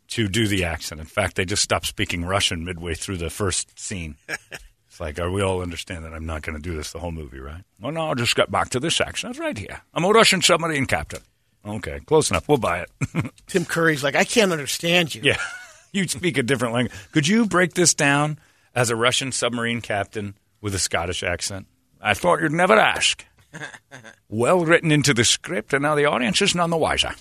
[0.08, 1.00] to do the accent.
[1.00, 4.16] In fact, they just stopped speaking Russian midway through the first scene.
[4.94, 7.10] It's like, are we all understand that I'm not going to do this the whole
[7.10, 7.64] movie, right?
[7.80, 9.82] Well, no, I'll just get back to this accent right here.
[9.92, 11.18] I'm a Russian submarine captain.
[11.66, 12.48] Okay, close enough.
[12.48, 12.90] We'll buy it.
[13.48, 15.22] Tim Curry's like, I can't understand you.
[15.24, 15.38] Yeah.
[15.92, 16.98] You speak a different language.
[17.12, 18.40] Could you break this down
[18.74, 21.68] as a Russian submarine captain with a Scottish accent?
[22.00, 23.24] I thought you'd never ask.
[24.28, 27.14] well written into the script, and now the audience is none the wiser.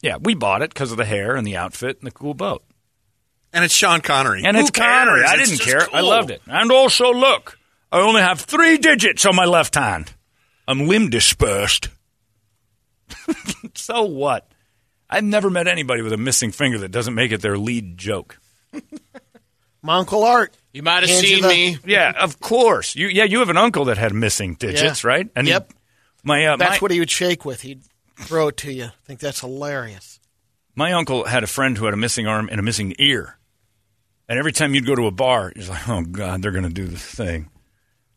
[0.00, 2.64] Yeah, we bought it because of the hair and the outfit and the cool boat.
[3.54, 4.42] And it's Sean Connery.
[4.44, 5.20] And Who it's Connery.
[5.22, 5.30] cares?
[5.30, 5.96] I It's didn't just care.
[5.96, 6.42] I loved it.
[6.46, 7.58] And also, look,
[7.90, 10.12] I only have three digits on my left hand.
[10.68, 11.88] I'm limb dispersed.
[13.74, 14.50] so what?
[15.08, 18.38] I've never met anybody with a missing finger that doesn't make it their lead joke.
[19.82, 20.56] My Uncle Art.
[20.72, 21.78] You might have Hands seen the- me.
[21.84, 22.96] Yeah, of course.
[22.96, 25.08] You yeah, you have an uncle that had missing digits, Yeah.
[25.10, 25.28] right?
[25.36, 25.72] And Yep.
[26.24, 27.60] My uh, That's my, what he would shake with.
[27.60, 27.82] He'd
[28.16, 28.84] throw it to you.
[28.86, 30.18] I think that's hilarious.
[30.74, 33.36] my uncle had a friend who had a missing arm and a missing ear.
[34.28, 36.70] And every time you'd go to a bar, he's like, "Oh God, they're going to
[36.70, 37.50] do this thing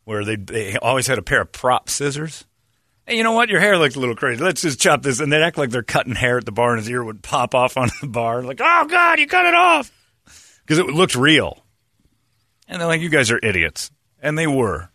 [0.06, 2.46] where they they always had a pair of prop scissors."
[3.06, 3.50] Hey, you know what?
[3.50, 4.44] Your hair looks a little crazy.
[4.44, 5.20] Let's just chop this.
[5.20, 7.56] And they'd act like they're cutting hair at the bar, and his ear would pop
[7.56, 8.42] off on the bar.
[8.42, 9.92] Like, oh God, you cut it off
[10.62, 11.64] because it looked real.
[12.68, 13.92] And they're like, "You guys are idiots,"
[14.22, 14.90] and they were.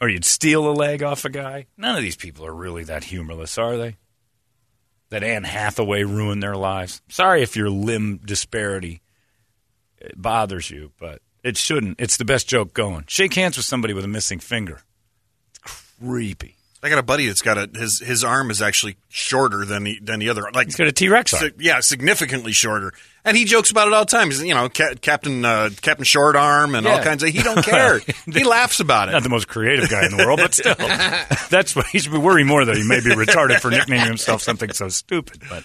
[0.00, 1.66] Or you'd steal a leg off a guy.
[1.76, 3.98] None of these people are really that humorless, are they?
[5.10, 7.02] That Anne Hathaway ruined their lives.
[7.08, 9.02] Sorry if your limb disparity
[10.00, 12.00] it bothers you, but it shouldn't.
[12.00, 13.04] It's the best joke going.
[13.08, 14.82] Shake hands with somebody with a missing finger.
[15.50, 15.60] It's
[16.00, 16.56] creepy.
[16.82, 19.98] I got a buddy that's got a his his arm is actually shorter than the
[20.02, 20.44] than the other.
[20.54, 21.42] Like He's got a T-Rex arm.
[21.42, 22.94] si- yeah, significantly shorter.
[23.22, 24.28] And he jokes about it all the time.
[24.30, 27.28] He's you know Ca- Captain uh, Captain Short Arm and all kinds of.
[27.28, 27.98] He don't care.
[28.32, 29.12] he laughs about it.
[29.12, 30.74] Not the most creative guy in the world, but still.
[31.50, 34.40] That's what he should be worrying more that he may be retarded for nicknaming himself
[34.40, 35.42] something so stupid.
[35.50, 35.64] But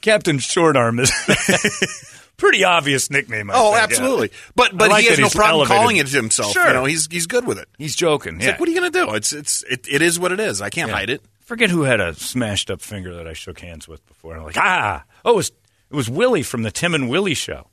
[0.00, 1.12] Captain Short Arm is
[2.38, 3.50] pretty obvious nickname.
[3.50, 3.82] I oh, think.
[3.82, 4.28] absolutely.
[4.28, 4.50] Yeah.
[4.54, 5.76] But but like he has no problem elevated.
[5.76, 6.52] calling it himself.
[6.52, 6.66] Sure.
[6.66, 7.68] You know, he's he's good with it.
[7.76, 8.36] He's joking.
[8.36, 8.52] It's yeah.
[8.52, 9.14] like, what are you going to do?
[9.14, 10.62] It's it's it, it is what it is.
[10.62, 10.94] I can't Yeah.
[10.96, 11.22] hide it.
[11.40, 14.36] Forget who had a smashed up finger that I shook hands with before.
[14.36, 15.48] I'm like, ah, oh, it was
[15.90, 17.68] it was Willie from the Tim and Willie show.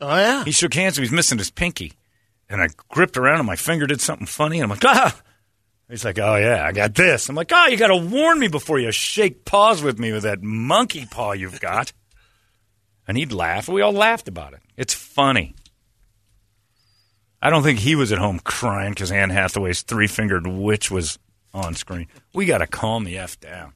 [0.00, 0.44] Oh yeah.
[0.44, 0.96] He shook hands.
[0.96, 1.94] He was missing his pinky,
[2.48, 5.20] and I gripped around, and my finger did something funny, and I'm like, ah.
[5.90, 7.30] He's like, oh yeah, I got this.
[7.30, 10.24] I'm like, oh, you got to warn me before you shake paws with me with
[10.24, 11.94] that monkey paw you've got.
[13.08, 13.68] And he'd laugh.
[13.68, 14.60] We all laughed about it.
[14.76, 15.54] It's funny.
[17.40, 21.18] I don't think he was at home crying because Anne Hathaway's three fingered witch was
[21.54, 22.06] on screen.
[22.34, 23.72] We got to calm the F down.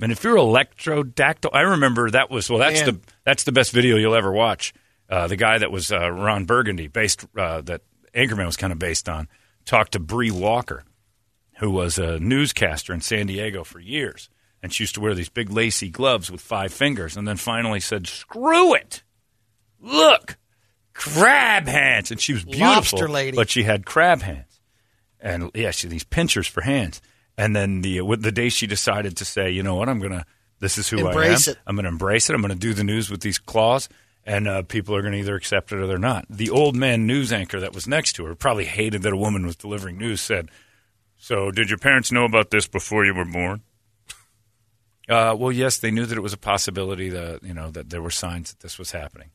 [0.00, 2.60] And if you're electrodactyl, I remember that was well.
[2.60, 2.94] That's Man.
[2.94, 4.72] the that's the best video you'll ever watch.
[5.10, 7.80] Uh, the guy that was uh, Ron Burgundy, based uh, that
[8.14, 9.26] Anchorman was kind of based on,
[9.64, 10.84] talked to Bree Walker,
[11.58, 14.28] who was a newscaster in San Diego for years,
[14.62, 17.80] and she used to wear these big lacy gloves with five fingers, and then finally
[17.80, 19.02] said, "Screw it,
[19.80, 20.36] look,
[20.94, 23.36] crab hands," and she was beautiful, Lobster lady.
[23.36, 24.60] but she had crab hands,
[25.20, 27.00] and yeah, she had these pinchers for hands.
[27.36, 30.26] And then the the day she decided to say, you know what, I'm gonna,
[30.58, 31.56] this is who Embrace I am.
[31.56, 31.62] it.
[31.68, 32.34] I'm gonna embrace it.
[32.34, 33.88] I'm gonna do the news with these claws,
[34.24, 36.24] and uh, people are gonna either accept it or they're not.
[36.28, 39.46] The old man news anchor that was next to her probably hated that a woman
[39.46, 40.20] was delivering news.
[40.20, 40.50] Said,
[41.16, 43.62] "So did your parents know about this before you were born?"
[45.08, 48.02] Uh, well, yes, they knew that it was a possibility that you know that there
[48.02, 49.30] were signs that this was happening.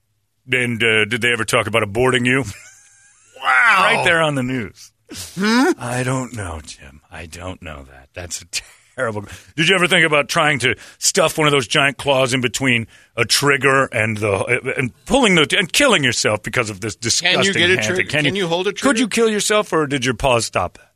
[0.51, 2.43] And uh, did they ever talk about aborting you?
[3.41, 3.79] wow!
[3.79, 4.91] Right there on the news.
[5.37, 7.01] I don't know, Jim.
[7.11, 8.09] I don't know that.
[8.13, 8.45] That's a
[8.95, 9.25] terrible.
[9.55, 12.87] Did you ever think about trying to stuff one of those giant claws in between
[13.15, 17.45] a trigger and the and pulling the and killing yourself because of this disgusting Can
[17.45, 18.09] you get a trigger?
[18.09, 18.23] thing?
[18.25, 18.93] Can you hold a trigger?
[18.93, 20.92] Could you kill yourself, or did your paws stop that?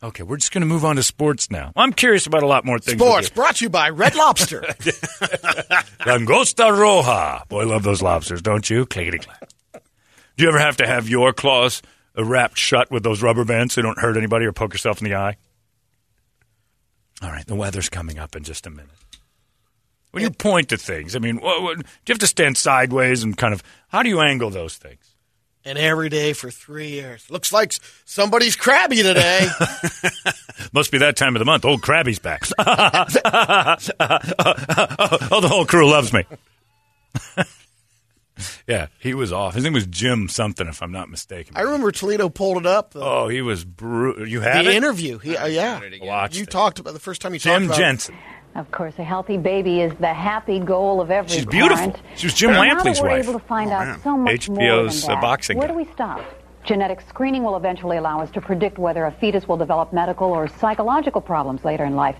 [0.00, 1.72] Okay, we're just going to move on to sports now.
[1.74, 3.00] I'm curious about a lot more things.
[3.00, 4.60] Sports brought to you by Red Lobster.
[6.06, 7.48] Langosta roja.
[7.48, 8.86] Boy, I love those lobsters, don't you?
[8.86, 9.50] Clickety clack.
[10.36, 11.82] Do you ever have to have your claws
[12.16, 15.02] uh, wrapped shut with those rubber bands so you don't hurt anybody or poke yourself
[15.02, 15.36] in the eye?
[17.20, 18.90] All right, the weather's coming up in just a minute.
[20.12, 23.24] When you point to things, I mean, what, what, do you have to stand sideways
[23.24, 25.07] and kind of how do you angle those things?
[25.68, 27.30] And every day for three years.
[27.30, 29.46] Looks like somebody's crabby today.
[30.72, 31.64] Must be that time of the month.
[31.64, 32.42] Old Crabby's back.
[32.58, 33.76] oh,
[35.40, 36.24] the whole crew loves me.
[38.66, 39.54] yeah, he was off.
[39.54, 41.56] His name was Jim something, if I'm not mistaken.
[41.56, 42.92] I remember Toledo pulled it up.
[42.92, 44.26] The, Oh, he was brutal.
[44.26, 44.76] You had the it?
[44.76, 45.18] interview.
[45.18, 46.50] He, uh, yeah, Watched you it.
[46.50, 48.14] talked about the first time you Jim talked about Jim Jensen.
[48.58, 51.76] Of course, a healthy baby is the happy goal of every She's beautiful.
[51.92, 52.02] parent.
[52.16, 53.28] She was Jim But Lampley's now that we're wife.
[53.28, 55.74] able to find Oh, out so much more HBO's, than uh, that, boxing Where guy.
[55.74, 56.20] do we stop?
[56.64, 60.48] Genetic screening will eventually allow us to predict whether a fetus will develop medical or
[60.48, 62.16] psychological problems later in life.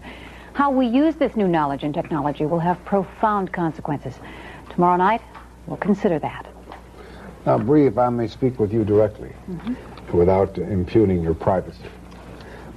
[0.53, 4.15] How we use this new knowledge and technology will have profound consequences.
[4.71, 5.23] Tomorrow night,
[5.67, 6.47] we'll consider that.
[7.47, 9.33] Now, Bree, if I may speak with you directly,
[10.13, 11.83] without impugning your privacy.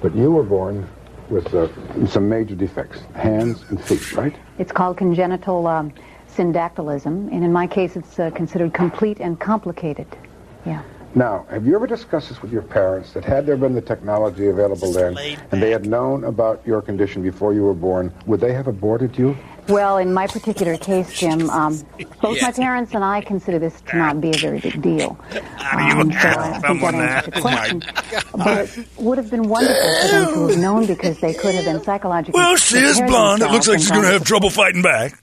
[0.02, 0.88] But you were born
[1.32, 1.68] with uh,
[2.06, 4.36] some major defects, hands and feet, right?
[4.60, 5.94] It's called congenital um,
[6.28, 10.08] syndactylism, and in my case, it's uh, considered complete and complicated.
[10.66, 10.84] Yeah.
[11.14, 14.48] Now, have you ever discussed this with your parents that had there been the technology
[14.48, 15.18] available then,
[15.52, 19.18] and they had known about your condition before you were born, would they have aborted
[19.18, 19.38] you?
[19.68, 21.86] Well, in my particular case, Jim, um,
[22.22, 25.18] both my parents and I consider this to not be a very big deal.
[25.32, 27.84] Um, so I think that answers the question.
[28.36, 31.66] But it would have been wonderful for them to have known because they could have
[31.66, 32.38] been psychologically.
[32.38, 33.42] Well, she is blonde.
[33.44, 35.22] It looks like she's going to have trouble fighting back.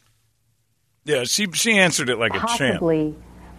[1.04, 2.80] Yeah, she she answered it like a champ.
[2.80, 3.14] possibly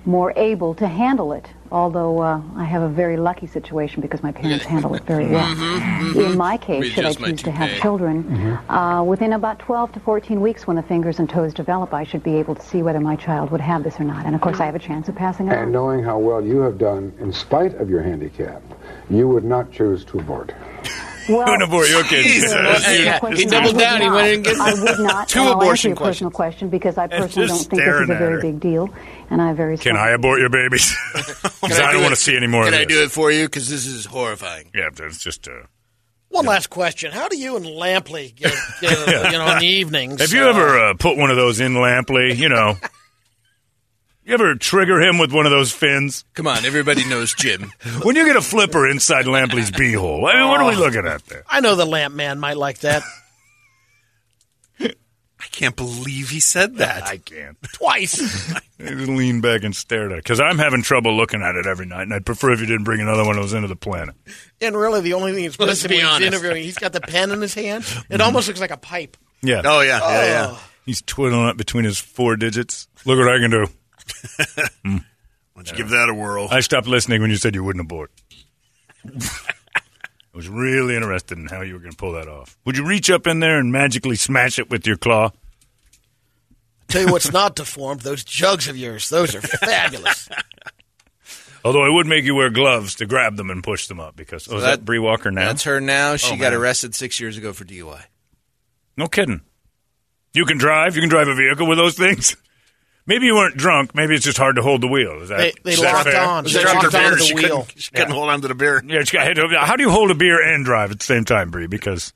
[0.06, 1.48] more able to handle it.
[1.72, 5.50] Although uh, I have a very lucky situation because my parents handle it very well.
[6.18, 7.82] In my case, should I choose to have toupee.
[7.82, 12.04] children, uh, within about 12 to 14 weeks, when the fingers and toes develop, I
[12.04, 14.26] should be able to see whether my child would have this or not.
[14.26, 15.64] And of course, I have a chance of passing it on.
[15.64, 18.64] And knowing how well you have done in spite of your handicap,
[19.10, 20.54] you would not choose to abort.
[21.30, 22.52] Well, Couldn't abort your kids.
[22.52, 23.20] Yeah.
[23.36, 24.02] He doubled would down.
[24.02, 24.16] He not.
[24.16, 25.30] went and get I would not.
[25.30, 28.10] two and I'll abortion answer your personal question because I personally don't think this is
[28.10, 28.90] a very big deal,
[29.30, 30.96] and I very Can I abort your babies?
[31.62, 32.96] Because I, don't want to see any more Can of I this.
[32.96, 33.46] do it for you?
[33.46, 34.72] Because this is horrifying.
[34.74, 35.52] Yeah, it's just uh,
[36.30, 38.92] One last question: How do you and Lampley get, get
[39.32, 40.22] you know in the evenings?
[40.22, 42.36] Have you uh, ever uh, put one of those in Lampley?
[42.36, 42.76] You know,
[44.30, 46.24] you ever trigger him with one of those fins?
[46.34, 47.72] Come on, everybody knows Jim.
[48.04, 50.80] when you get a flipper inside Lampley's beehole, I mean, what are we oh.
[50.80, 51.44] looking at there?
[51.48, 53.04] I know the lamp man might like that
[55.42, 57.04] I can't believe he said that.
[57.04, 57.58] I can't.
[57.74, 58.54] twice.
[58.56, 61.66] I just leaned back and stared at it because I'm having trouble looking at it
[61.66, 63.76] every night, and I'd prefer if you didn't bring another one of those into the
[63.76, 64.16] planet.
[64.60, 66.28] and really, the only thing that's Let's missing be when he's honest.
[66.28, 67.86] interviewing, he's got the pen in his hand.
[68.10, 69.18] It almost looks like a pipe.
[69.42, 69.62] Yeah.
[69.64, 70.48] Oh yeah, yeah, yeah.
[70.52, 70.70] Oh.
[70.86, 72.88] He's twiddling it between his four digits.
[73.06, 73.68] Look what I can do.
[74.84, 75.00] Why
[75.56, 76.48] don't you give that a whirl?
[76.50, 78.12] I stopped listening when you said you wouldn't abort.
[79.06, 82.58] I was really interested in how you were going to pull that off.
[82.66, 85.32] Would you reach up in there and magically smash it with your claw?
[86.88, 89.10] Tell you what's not deformed: those jugs of yours.
[89.10, 90.30] Those are fabulous.
[91.66, 94.48] Although I would make you wear gloves to grab them and push them up because
[94.50, 95.48] oh, is that, that- Bree Walker now?
[95.48, 96.16] That's her now.
[96.16, 96.62] She Oh, got man.
[96.62, 98.02] arrested six years ago for DUI.
[98.96, 99.42] No kidding.
[100.34, 100.96] You can drive.
[100.96, 102.36] You can drive a vehicle with those things.
[103.10, 103.94] Maybe you weren't drunk.
[103.96, 105.22] Maybe it's just hard to hold the wheel.
[105.24, 106.22] Is that, They- they is that locked fair?
[106.22, 106.46] on.
[106.46, 107.18] She They dropped her locked onto beer.
[107.18, 107.44] the She wheel.
[107.64, 108.84] couldn't, she couldn't hold on to the beer.
[108.86, 109.36] Yeah, it's got-
[109.68, 111.66] how do you hold a beer and drive at the same time, Bree?
[111.68, 112.14] Because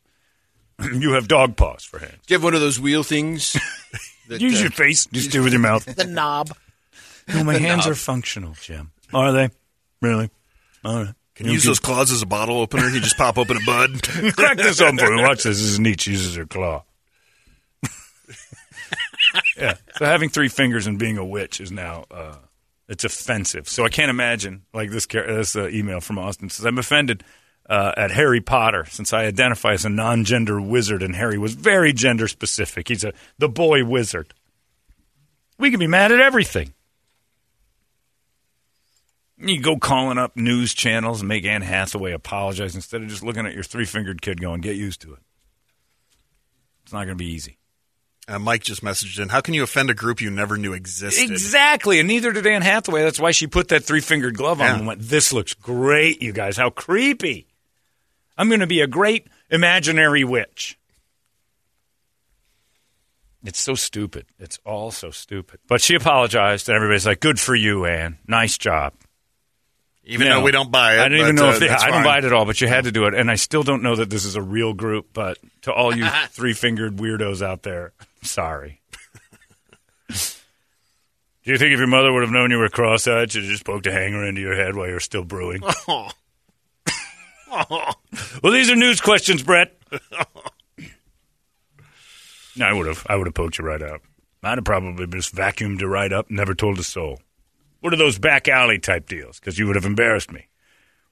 [0.93, 2.13] you have dog paws for hands.
[2.27, 3.53] Do you have one of those wheel things?
[4.29, 5.07] that, Use uh, your face.
[5.07, 5.83] Just do it with your mouth.
[5.85, 6.55] The knob.
[7.27, 7.91] No, my The hands knob.
[7.93, 8.91] are functional, Jim.
[9.13, 9.49] Are they?
[10.01, 10.29] Really?
[10.85, 11.13] All right.
[11.33, 12.87] Can you use those claws as a bottle opener?
[12.89, 14.03] You just pop open a bud.
[14.35, 15.23] Crack this open for me.
[15.23, 15.57] Watch this.
[15.57, 16.01] This is neat.
[16.01, 16.83] She uses her claw.
[19.57, 19.75] Yeah.
[19.97, 22.35] So having three fingers and being a witch is now uh,
[22.87, 23.67] it's offensive.
[23.67, 25.05] So I can't imagine like this.
[25.07, 27.23] This uh, email from Austin says I'm offended
[27.69, 31.93] uh, at Harry Potter since I identify as a non-gender wizard, and Harry was very
[31.93, 32.87] gender specific.
[32.87, 34.33] He's a the boy wizard.
[35.57, 36.73] We can be mad at everything.
[39.37, 43.45] You go calling up news channels and make Anne Hathaway apologize instead of just looking
[43.45, 45.19] at your three fingered kid going, get used to it.
[46.83, 47.57] It's not going to be easy.
[48.27, 49.27] Uh, Mike just messaged in.
[49.29, 51.29] How can you offend a group you never knew existed?
[51.29, 51.99] Exactly.
[51.99, 53.03] And neither did Anne Hathaway.
[53.03, 54.75] That's why she put that three fingered glove on Yeah.
[54.77, 56.55] and went, This looks great, you guys.
[56.55, 57.47] How creepy.
[58.37, 60.77] I'm going to be a great imaginary witch.
[63.43, 64.25] It's so stupid.
[64.39, 65.59] It's all so stupid.
[65.67, 68.17] But she apologized, and everybody's like, Good for you, Anne.
[68.25, 68.93] Nice job.
[70.05, 70.35] Even No.
[70.39, 70.99] though we don't buy it.
[71.01, 72.67] I don't even know uh, if they, I don't buy it at all, but you
[72.67, 75.07] had to do it, and I still don't know that this is a real group.
[75.13, 77.91] But to all you three fingered weirdos out there,
[78.23, 78.81] sorry.
[80.09, 83.65] Do you think if your mother would have known you were cross-eyed, she'd have just
[83.65, 85.61] poked a hanger into your head while you're still brewing?
[85.87, 86.09] Oh.
[88.41, 89.75] well, these are news questions, Brett.
[92.55, 93.05] no, I would have.
[93.09, 94.01] I would have poked you right out.
[94.41, 97.19] I'd have probably just vacuumed you right up, never told a soul.
[97.81, 99.39] What are those back alley type deals?
[99.39, 100.47] Because you would have embarrassed me.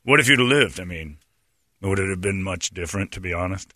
[0.03, 0.79] What if you'd have lived?
[0.79, 1.17] I mean,
[1.81, 3.73] would it have been much different, to be honest?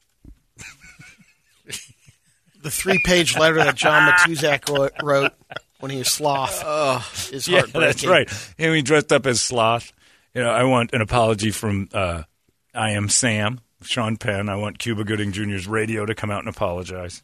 [2.66, 5.32] The three page letter that John Matuszak wrote- wrote
[5.80, 7.82] when he was sloth is Yeah, heartbreaking.
[7.82, 8.30] that's right.
[8.58, 9.94] And he dressed up as sloth.
[10.34, 12.24] You know, I want an apology from uh,
[12.74, 14.50] I am Sam, Sean Penn.
[14.50, 17.22] I want Cuba Gooding Jr.'s radio to come out and apologize.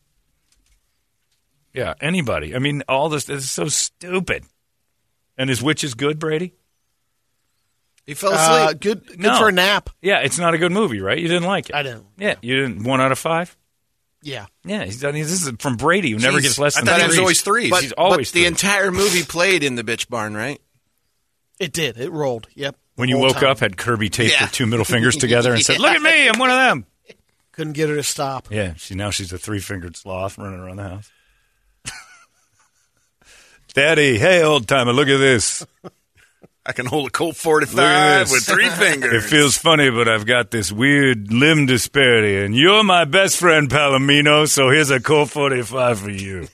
[1.74, 2.56] Yeah, anybody.
[2.56, 4.46] I mean, all this, this is so stupid.
[5.38, 6.54] And his Witch is good, Brady?
[8.06, 8.82] He fell Uh, asleep.
[8.82, 9.40] good good No.
[9.40, 9.90] for a nap.
[10.02, 11.18] Yeah, it's not a good movie, right?
[11.18, 11.76] You didn't like it.
[11.76, 12.06] I didn't.
[12.18, 12.84] Yeah, you didn't.
[12.84, 13.58] One out of five.
[14.24, 14.46] Yeah.
[14.64, 15.14] Yeah, he's done.
[15.16, 17.10] This is from Brady, who never Jeez, gets less I than thought he threes.
[17.10, 17.70] was always threes.
[17.72, 18.48] But, He's always but the threes.
[18.48, 20.62] entire movie played in the bitch barn, right?
[21.60, 21.98] It did.
[21.98, 22.48] It rolled.
[22.56, 22.76] Yep.
[22.96, 23.46] When you woke time.
[23.52, 24.46] up, had Kirby taped Yeah.
[24.46, 26.86] her two middle fingers together and said, "Look at me, I'm one of them."
[27.52, 28.50] Couldn't get her to stop.
[28.52, 31.12] Yeah, she now she's a three fingered sloth running around the house.
[33.74, 35.66] Daddy, hey old timer, look at this.
[36.66, 39.26] I can hold a Colt 45 with three fingers.
[39.26, 43.68] It feels funny, but I've got this weird limb disparity, and you're my best friend,
[43.70, 44.48] Palomino.
[44.48, 46.48] So here's a Colt 45 for you.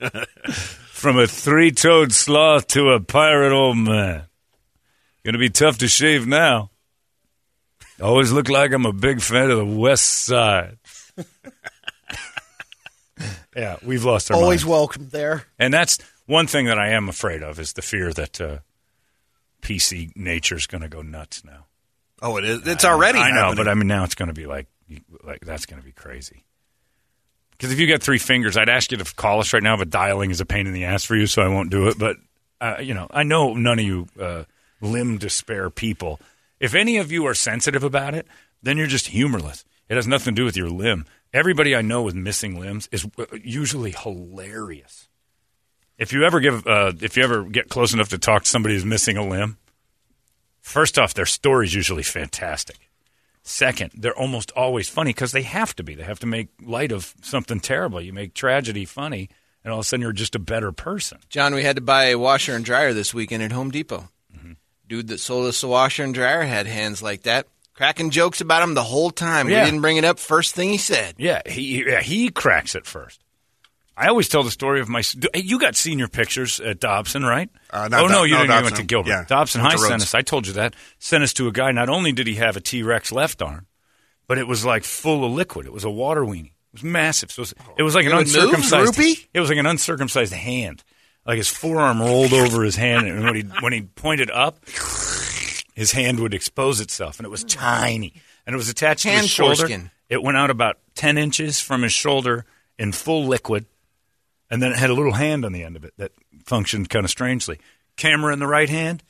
[0.90, 4.24] From a three-toed sloth to a pirate old man.
[5.24, 6.70] Gonna be tough to shave now.
[8.02, 10.78] Always look like I'm a big fan of the West Side.
[13.56, 14.70] yeah, we've lost our Always minds.
[14.70, 15.44] welcome there.
[15.58, 15.98] And that's
[16.30, 18.58] one thing that I am afraid of is the fear that uh,
[19.62, 20.12] PC
[20.52, 21.66] is going to go nuts now.
[22.22, 22.66] Oh, it is.
[22.66, 23.18] It's already.
[23.18, 23.56] I know, happening.
[23.56, 24.66] but I mean now it's going to be like
[25.24, 26.44] like that's going to be crazy.
[27.52, 29.90] Because if you got three fingers, I'd ask you to call us right now, but
[29.90, 31.98] dialing is a pain in the ass for you, so I won't do it.
[31.98, 32.16] But
[32.60, 34.44] uh, you know, I know none of you uh,
[34.80, 36.20] limb despair people.
[36.60, 38.26] If any of you are sensitive about it,
[38.62, 39.64] then you're just humorless.
[39.88, 41.06] It has nothing to do with your limb.
[41.32, 45.08] Everybody I know with missing limbs is uh, usually hilarious.
[46.00, 48.74] If you ever give, uh, if you ever get close enough to talk to somebody
[48.74, 49.58] who's missing a limb,
[50.62, 52.78] first off, their story's usually fantastic.
[53.42, 55.94] Second, they're almost always funny because they have to be.
[55.94, 58.00] They have to make light of something terrible.
[58.00, 59.28] You make tragedy funny,
[59.62, 61.18] and all of a sudden you're just a better person.
[61.28, 64.08] John, we had to buy a washer and dryer this weekend at Home Depot.
[64.34, 64.52] Mm-hmm.
[64.88, 67.46] Dude that sold us a washer and dryer had hands like that.
[67.74, 69.50] Cracking jokes about him the whole time.
[69.50, 69.60] Yeah.
[69.60, 71.16] We didn't bring it up first thing he said.
[71.18, 73.22] Yeah, he yeah, he cracks it first.
[74.00, 75.02] I always tell the story of my.
[75.34, 77.50] You got senior pictures at Dobson, right?
[77.68, 78.56] Uh, oh no, you no, didn't.
[78.56, 79.10] You went to Gilbert.
[79.10, 80.14] Yeah, Dobson High sent us.
[80.14, 80.74] I told you that.
[80.98, 81.70] Sent us to a guy.
[81.72, 83.66] Not only did he have a T Rex left arm,
[84.26, 85.66] but it was like full of liquid.
[85.66, 86.46] It was a water weenie.
[86.46, 87.30] It was massive.
[87.30, 88.94] So it was, it was like an It uncircumcised.
[88.94, 89.28] Droopy?
[89.34, 90.82] It was like an uncircumcised hand.
[91.26, 94.64] Like his forearm rolled over his hand, and when he when he pointed up,
[95.74, 98.14] his hand would expose itself, and it was tiny,
[98.46, 99.56] and it was attached to his shoulder.
[99.56, 99.90] foreskin.
[100.08, 102.46] It went out about ten inches from his shoulder
[102.78, 103.66] in full liquid,
[104.50, 106.12] and then it had a little hand on the end of it that
[106.44, 107.58] functioned kind of strangely.
[107.96, 109.02] Camera in the right hand,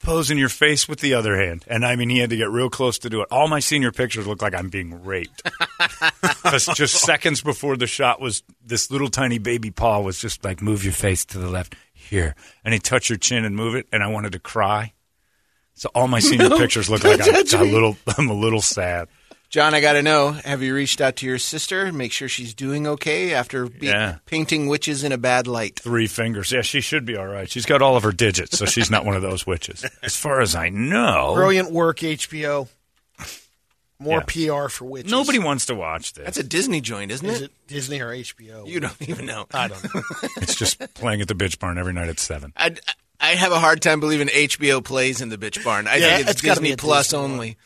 [0.00, 2.50] pose in your face with the other hand, and I mean he had to get
[2.50, 3.28] real close to do it.
[3.30, 5.42] All my senior pictures look like I'm being raped.
[6.74, 10.84] Just seconds before the shot was this little tiny baby paw was just like move
[10.84, 12.34] your face to the left here,
[12.64, 14.92] and he touched your chin and move it, and I wanted to cry.
[15.74, 18.60] So all my senior No, pictures look like don't I'm a little, I'm a little
[18.60, 19.08] sad.
[19.50, 21.90] John, I got to know have you reached out to your sister?
[21.90, 24.16] Make sure she's doing okay after be- Yeah.
[24.26, 25.80] painting witches in a bad light.
[25.80, 26.52] Three fingers.
[26.52, 27.50] Yeah, she should be all right.
[27.50, 29.86] She's got all of her digits, so she's not one of those witches.
[30.02, 32.68] As far as I know, Brilliant work, HBO.
[34.00, 34.62] More Yeah.
[34.64, 35.10] PR for witches.
[35.10, 36.24] nobody wants to watch this.
[36.24, 37.44] That's a Disney joint, isn't Is it?
[37.46, 38.68] it Disney or HBO?
[38.68, 39.46] You don't even know.
[39.52, 40.02] I don't know.
[40.36, 42.52] It's just playing at the bitch barn every night at seven.
[42.56, 42.76] I,
[43.18, 45.88] I have a hard time believing HBO plays in the bitch barn.
[45.88, 47.30] I Yeah, think it's, it's gotta be Disney Plus Disney one.
[47.32, 47.56] only.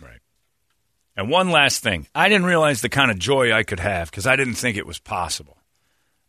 [1.16, 4.26] And one last thing, I didn't realize the kind of joy I could have because
[4.26, 5.58] I didn't think it was possible.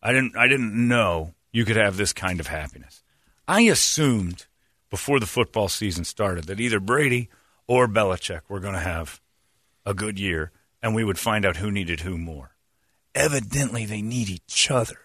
[0.01, 0.35] I didn't.
[0.35, 3.03] I didn't know you could have this kind of happiness.
[3.47, 4.45] I assumed
[4.89, 7.29] before the football season started that either Brady
[7.67, 9.21] or Belichick were going to have
[9.85, 12.51] a good year, and we would find out who needed who more.
[13.15, 14.97] Evidently, they need each other,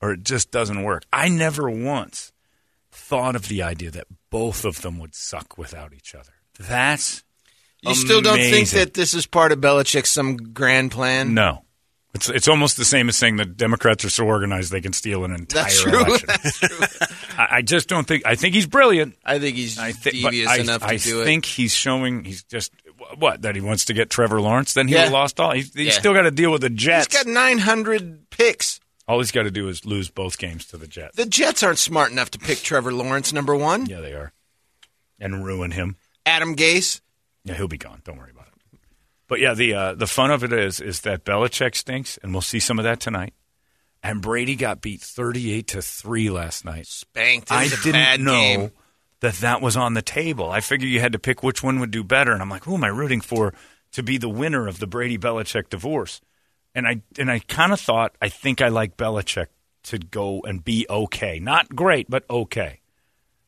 [0.00, 1.04] or it just doesn't work.
[1.12, 2.32] I never once
[2.90, 6.32] thought of the idea that both of them would suck without each other.
[6.58, 7.22] That's
[7.82, 11.34] You still don't think that this is part of Belichick's some grand plan?
[11.34, 11.62] No.
[12.14, 15.24] It's it's almost the same as saying the Democrats are so organized they can steal
[15.26, 15.92] an entire That's true.
[16.04, 16.26] election.
[16.42, 16.86] That's true.
[17.38, 18.24] I, I just don't think.
[18.24, 19.16] I think he's brilliant.
[19.22, 21.22] I think he's I but devious I, enough to I do it.
[21.22, 22.24] I think he's showing.
[22.24, 22.72] He's just
[23.18, 24.72] what that he wants to get Trevor Lawrence.
[24.72, 25.10] Then he Yeah.
[25.10, 25.52] lost all.
[25.52, 25.92] He's, he's Yeah.
[25.92, 27.12] still got to deal with the Jets.
[27.14, 28.80] He's got nine hundred picks.
[29.06, 31.16] all he's got to do is lose both games to the Jets.
[31.16, 33.84] The Jets aren't smart enough to pick Trevor Lawrence number one.
[33.84, 34.32] Yeah, they are,
[35.20, 35.96] and ruin him.
[36.24, 37.02] Adam Gase.
[37.46, 38.02] Yeah, he'll be gone.
[38.04, 38.78] Don't worry about it.
[39.28, 42.42] But yeah, the uh, the fun of it is is that Belichick stinks, and we'll
[42.42, 43.34] see some of that tonight.
[44.02, 46.86] And Brady got beat thirty-eight to three last night.
[46.86, 47.50] Spanked.
[47.50, 48.72] I didn't know game.
[49.20, 50.50] that that was on the table.
[50.50, 52.74] I figured you had to pick which one would do better, and I'm like, who
[52.74, 53.54] am I rooting for
[53.92, 56.20] to be the winner of the Brady Belichick divorce?
[56.74, 59.46] And I and I kind of thought I think I like Belichick
[59.84, 62.80] to go and be okay, not great, but okay.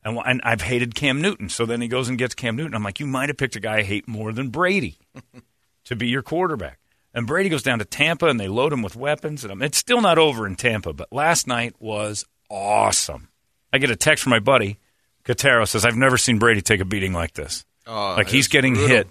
[0.09, 2.75] And, and I've hated Cam Newton, so then he goes and gets Cam Newton.
[2.75, 4.99] I'm like, you might have picked a guy I hate more than Brady
[5.85, 6.79] to be your quarterback.
[7.15, 9.45] And Brady goes down to Tampa, and they load him with weapons.
[9.45, 13.29] And I'm, it's still not over in Tampa, but last night was awesome.
[13.73, 14.79] I get a text from my buddy,
[15.25, 17.65] Katero, says, I've never seen Brady take a beating like this.
[17.87, 18.97] Oh, like he's getting brutal.
[18.97, 19.09] hit,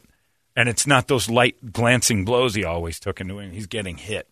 [0.55, 3.55] and it's not those light glancing blows he always took in New England.
[3.55, 4.27] He's getting hit.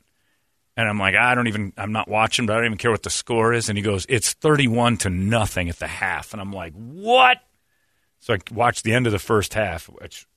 [0.77, 3.03] And I'm like, I don't even, I'm not watching, but I don't even care what
[3.03, 3.69] the score is.
[3.69, 6.33] And he goes, it's 31 to nothing at the half.
[6.33, 7.37] And I'm like, what?
[8.19, 10.27] So I watched the end of the first half, which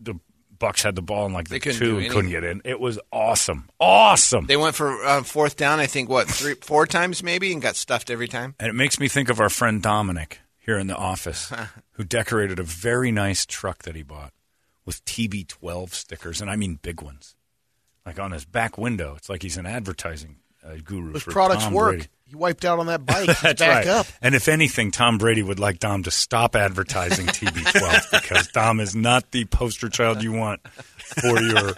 [0.00, 0.14] the
[0.58, 2.60] Bucs had the ball in like the couldn't two and couldn't get in.
[2.64, 3.70] It was awesome.
[3.78, 4.46] Awesome.
[4.46, 7.76] They went for uh, fourth down, I think, what, three, four times maybe, and got
[7.76, 8.54] stuffed every time?
[8.58, 11.52] And it makes me think of our friend Dominic here in the office,
[11.92, 14.32] who decorated a very nice truck that he bought
[14.84, 17.36] with TB12 stickers, and I mean big ones,
[18.08, 19.14] like on his back window.
[19.16, 21.18] It's like he's an advertising uh, guru.
[21.18, 21.90] For products Tom work.
[21.96, 22.06] Brady.
[22.26, 23.26] He wiped out on that bike.
[23.40, 23.86] That's back right.
[23.86, 24.06] up.
[24.20, 28.94] And if anything, Tom Brady would like Dom to stop advertising TB12 because Dom is
[28.94, 31.72] not the poster child you want for your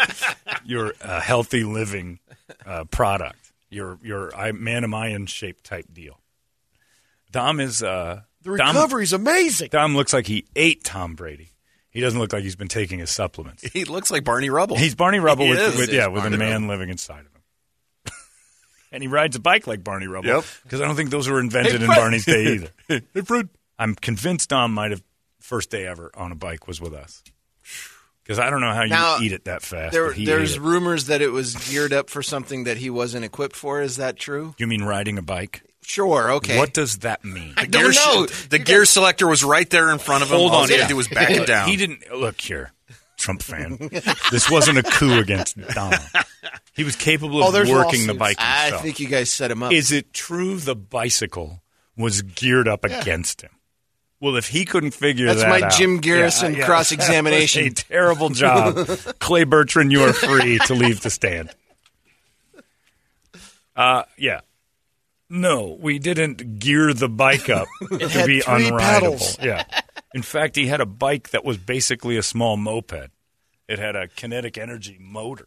[0.65, 2.19] your uh, healthy living
[2.67, 3.53] uh, product.
[3.71, 6.19] Your your I- man Mayan shaped type deal.
[7.33, 9.69] Dom is uh, The Dom- recovery's amazing.
[9.71, 11.50] Dom looks like he ate Tom Brady.
[11.91, 13.63] He doesn't look like he's been taking his supplements.
[13.73, 14.77] He looks like Barney Rubble.
[14.77, 15.77] He's Barney Rubble He with, is.
[15.77, 16.69] with yeah, with a man Rubble.
[16.69, 18.13] living inside of him.
[18.93, 20.29] and he rides a bike like Barney Rubble.
[20.29, 20.45] Yep.
[20.63, 22.69] Because I don't think those were invented Hey, in Barney's day either.
[23.15, 23.49] hey, Fred.
[23.79, 25.03] I'm convinced Dom might have
[25.41, 27.23] first day ever on a bike was with us.
[28.23, 29.93] Because I don't know how you Now, eat it that fast.
[29.93, 33.81] There, there's rumors that it was geared up for something that he wasn't equipped for.
[33.81, 34.55] Is that true?
[34.59, 35.63] You mean riding a bike?
[35.83, 36.33] Sure.
[36.33, 36.57] Okay.
[36.59, 37.55] What does that mean?
[37.57, 38.27] I The don't gear, know.
[38.51, 40.39] the gear selector was right there in front of him.
[40.39, 40.69] Hold All on.
[40.69, 41.69] he had to do was back it down.
[41.69, 42.73] He didn't look here,
[43.17, 43.77] Trump fan.
[44.31, 45.93] this wasn't a coup against Dom.
[46.75, 48.19] He was capable Oh, of there's working the lawsuits.
[48.19, 48.83] bike I himself.
[48.83, 49.73] think you guys set him up.
[49.73, 51.61] Is it true the bicycle
[51.97, 53.51] was geared up against him?
[54.21, 55.37] Well, if he couldn't figure it out.
[55.39, 57.65] That's that my out, Jim Garrison Yeah, yeah, cross-examination.
[57.65, 58.87] that was a terrible job,
[59.19, 59.91] Clay Bertrand.
[59.93, 61.51] You are free to leave the stand.
[63.75, 64.41] Uh, yeah.
[65.31, 68.79] No, we didn't gear the bike up to be unrideable.
[68.79, 69.39] pedals.
[69.43, 69.65] Yeah.
[70.13, 73.11] In fact, he had a bike that was basically a small moped.
[73.69, 75.47] It had a kinetic energy motor.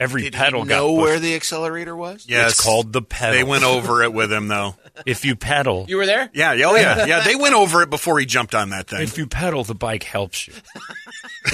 [0.00, 1.02] Every Did pedal he got know pushed.
[1.02, 2.24] where the accelerator was?
[2.26, 2.52] Yes.
[2.52, 3.34] It's called the pedal.
[3.36, 4.74] They went over it with him, though.
[5.06, 6.28] If you pedal, You were there?
[6.34, 7.20] Yeah, yeah, oh yeah, yeah.
[7.20, 9.00] They went over it before he jumped on that thing.
[9.02, 10.52] if you pedal, the bike helps you.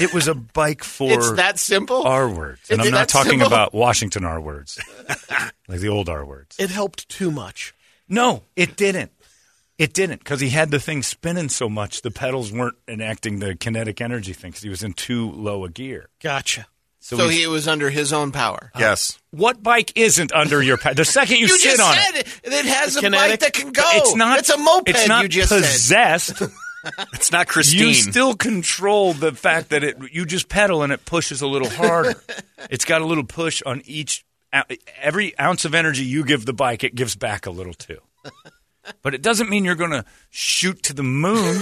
[0.01, 2.03] It was a bike for It's that simple.
[2.03, 3.47] R words, and It's I'm not that talking simple?
[3.47, 4.79] about Washington R words,
[5.67, 6.55] like the old R words.
[6.59, 7.73] It helped too much.
[8.09, 9.11] No, it didn't.
[9.77, 12.01] It didn't because he had the thing spinning so much.
[12.01, 15.69] The pedals weren't enacting the kinetic energy thing because he was in too low a
[15.69, 16.09] gear.
[16.21, 16.65] Gotcha.
[17.15, 18.69] So, he's- he was under his own power.
[18.75, 18.83] Uh-huh.
[18.83, 19.17] yes.
[19.31, 20.93] What bike isn't under your power?
[20.93, 22.53] The second you, You sit just on said it, it.
[22.53, 23.29] It has a kinetic.
[23.31, 23.83] bike that can go.
[23.93, 24.39] it's not.
[24.39, 24.89] It's a moped.
[24.89, 25.61] It's not you just said.
[25.61, 26.41] possessed.
[27.13, 27.79] It's not Christine.
[27.87, 29.97] You still control the fact that it.
[30.13, 32.15] You just pedal and it pushes a little harder.
[32.69, 34.23] it's got a little push on each.
[35.01, 37.99] Every ounce of energy you give the bike, it gives back a little too.
[39.01, 41.61] But it doesn't mean you're going to shoot to the moon.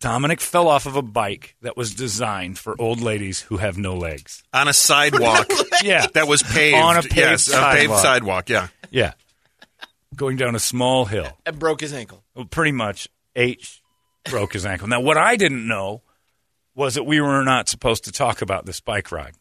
[0.00, 3.94] Dominic fell off of a bike that was designed for old ladies who have no
[3.94, 4.42] legs.
[4.52, 5.46] on a sidewalk
[5.82, 6.06] Yeah.
[6.14, 6.76] that was paved.
[6.78, 8.00] On a paved yes, a paved sidewalk.
[8.02, 8.48] sidewalk.
[8.48, 8.68] Yeah.
[8.90, 9.12] Yeah.
[10.16, 11.28] Going down a small hill.
[11.46, 12.24] And broke his ankle.
[12.34, 13.82] Well, pretty much H
[14.24, 14.88] broke his ankle.
[14.88, 16.02] Now, what I didn't know
[16.74, 19.34] was that we were not supposed to talk about this bike ride.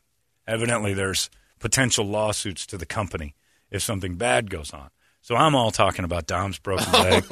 [0.48, 1.30] Evidently, there's
[1.60, 3.36] potential lawsuits to the company
[3.72, 4.90] if something bad goes on.
[5.22, 7.02] So I'm all talking about Dom's broken oh.
[7.02, 7.26] leg,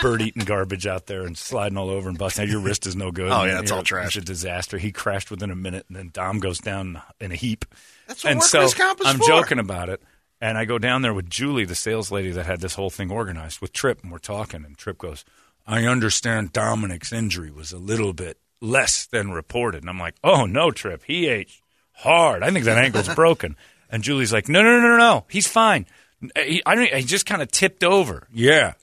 [0.00, 2.48] bird eating garbage out there and sliding all over and busting.
[2.48, 3.32] Your wrist is no good.
[3.32, 4.16] Oh, yeah, it's all trash.
[4.16, 4.78] It's a disaster.
[4.78, 7.64] He crashed within a minute, and then Dom goes down in a heap.
[8.06, 9.26] That's what and so comp is I'm for.
[9.26, 10.02] joking about it.
[10.40, 13.10] And I go down there with Julie, the sales lady that had this whole thing
[13.10, 14.64] organized, with Trip, and we're talking.
[14.64, 15.24] And Trip goes,
[15.66, 19.82] I understand Dominic's injury was a little bit less than reported.
[19.82, 21.02] And I'm like, oh, no, Trip.
[21.06, 21.50] He ate
[21.92, 22.42] hard.
[22.42, 23.56] I think that ankle's broken.
[23.88, 25.24] And Julie's like, no, no, no, no, no.
[25.28, 25.86] He's fine.
[26.36, 28.26] He, I don't, he just kind of tipped over.
[28.32, 28.74] Yeah,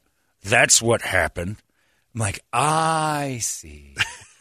[0.43, 1.57] that's what happened.
[2.13, 3.95] I'm like, I see.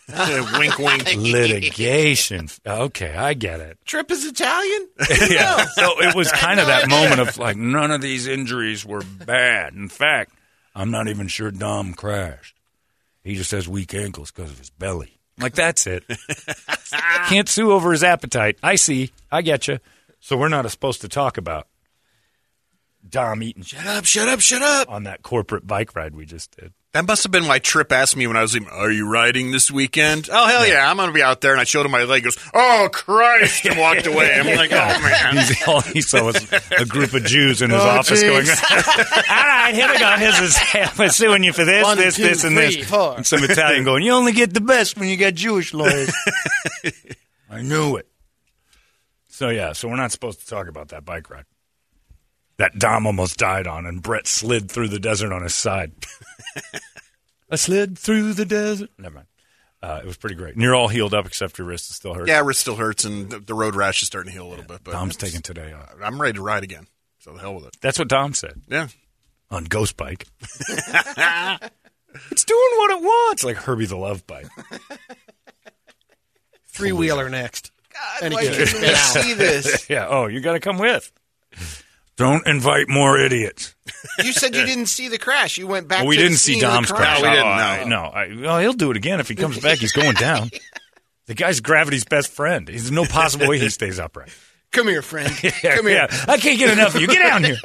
[0.59, 1.15] wink, wink.
[1.17, 2.49] Litigation.
[2.67, 3.79] Okay, I get it.
[3.85, 4.89] Trip is Italian?
[5.31, 5.65] yeah.
[5.67, 9.75] So it was kind of that moment of like, none of these injuries were bad.
[9.75, 10.33] In fact,
[10.75, 12.57] I'm not even sure Dom crashed.
[13.23, 15.19] He just has weak ankles because of his belly.
[15.37, 16.05] I'm like, that's it.
[17.27, 18.59] Can't sue over his appetite.
[18.63, 19.13] I see.
[19.31, 19.79] I get you.
[20.21, 21.69] So we're not supposed to talk about
[23.07, 24.89] Dom eating Shut up, shut up, shut up.
[24.91, 26.73] on that corporate bike ride we just did.
[26.95, 29.51] That must have been why Trip asked me when I was leaving, Are you riding
[29.53, 30.29] this weekend?
[30.33, 31.53] Oh, hell yeah, I'm going to be out there.
[31.53, 32.23] And I showed him my leg.
[32.23, 34.35] He goes, Oh, Christ, and walked away.
[34.35, 35.37] I'm like, Oh, man.
[35.37, 38.29] He's, all he saw was a group of Jews in his Oh, office geez.
[38.31, 40.11] going, All right, here we go.
[40.17, 40.59] Here's his,
[40.99, 42.89] I'm suing you for this, One, this, two, this, and three, this.
[42.91, 43.17] four.
[43.17, 46.11] And some Italian going, You only get the best when you got Jewish lawyers.
[47.51, 48.09] I knew it.
[49.29, 51.45] So, yeah, so we're not supposed to talk about that bike ride.
[52.59, 55.93] That Dom almost died on, and Brett slid through the desert on his side.
[57.51, 58.91] I slid through the desert.
[58.99, 59.27] Never mind.
[59.81, 60.55] Uh, it was pretty great.
[60.55, 62.27] And you're all healed up except your wrist is still hurt.
[62.27, 64.65] Yeah, wrist still hurts, and the, the road rash is starting to heal a little
[64.65, 64.81] bit.
[64.83, 65.95] But Dom's taking today off.
[66.03, 66.89] I'm ready to ride again.
[67.21, 67.77] So the hell with it.
[67.81, 68.89] That's what Dom said Yeah.
[69.53, 70.27] on Ghost Bike.
[70.71, 74.49] it's doing what it wants, like Herbie the Love Bike.
[76.67, 77.71] Three wheeler next.
[78.23, 79.89] and why can't gets we see this?
[79.89, 80.07] yeah.
[80.09, 81.13] Oh, you got to come with.
[82.19, 83.75] Don't invite more idiots.
[84.19, 85.57] You said you didn't see the crash.
[85.57, 86.01] You went back.
[86.01, 87.23] Well, we to didn't see scene Dom's crash.
[87.23, 89.59] No, we didn't, Oh, I- no, I, well, he'll do it again if he comes
[89.59, 89.79] back.
[89.79, 90.51] He's going down.
[91.27, 92.67] The guy's gravity's best friend.
[92.69, 94.31] There's no possible way he stays upright.
[94.73, 95.31] Come here, friend.
[95.45, 96.09] Yeah, Come here.
[96.11, 96.25] yeah.
[96.27, 97.07] I can't get enough of you.
[97.07, 97.59] Get down here.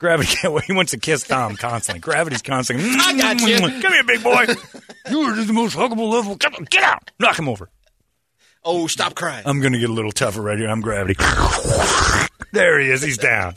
[0.00, 0.64] Gravity can't wait.
[0.64, 2.00] He wants to kiss Dom constantly.
[2.00, 2.84] Gravity's constantly.
[2.98, 3.56] I got you.
[3.80, 4.46] Come here, big boy.
[5.08, 6.36] You are just the most huggable level.
[6.36, 7.12] Come on, Get out.
[7.20, 7.70] Knock him over.
[8.64, 9.44] Oh, stop crying.
[9.46, 10.68] I'm going to get a little tougher right here.
[10.68, 11.14] I'm gravity.
[12.52, 13.02] There he is.
[13.02, 13.54] He's down.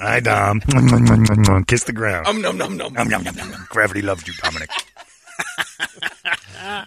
[0.00, 0.60] Hi, Dom.
[1.66, 2.26] Kiss the ground.
[2.26, 2.92] Um, num, num, num.
[2.94, 3.66] Nom, nom, nom, nom, nom.
[3.68, 4.70] Gravity loves you, Dominic.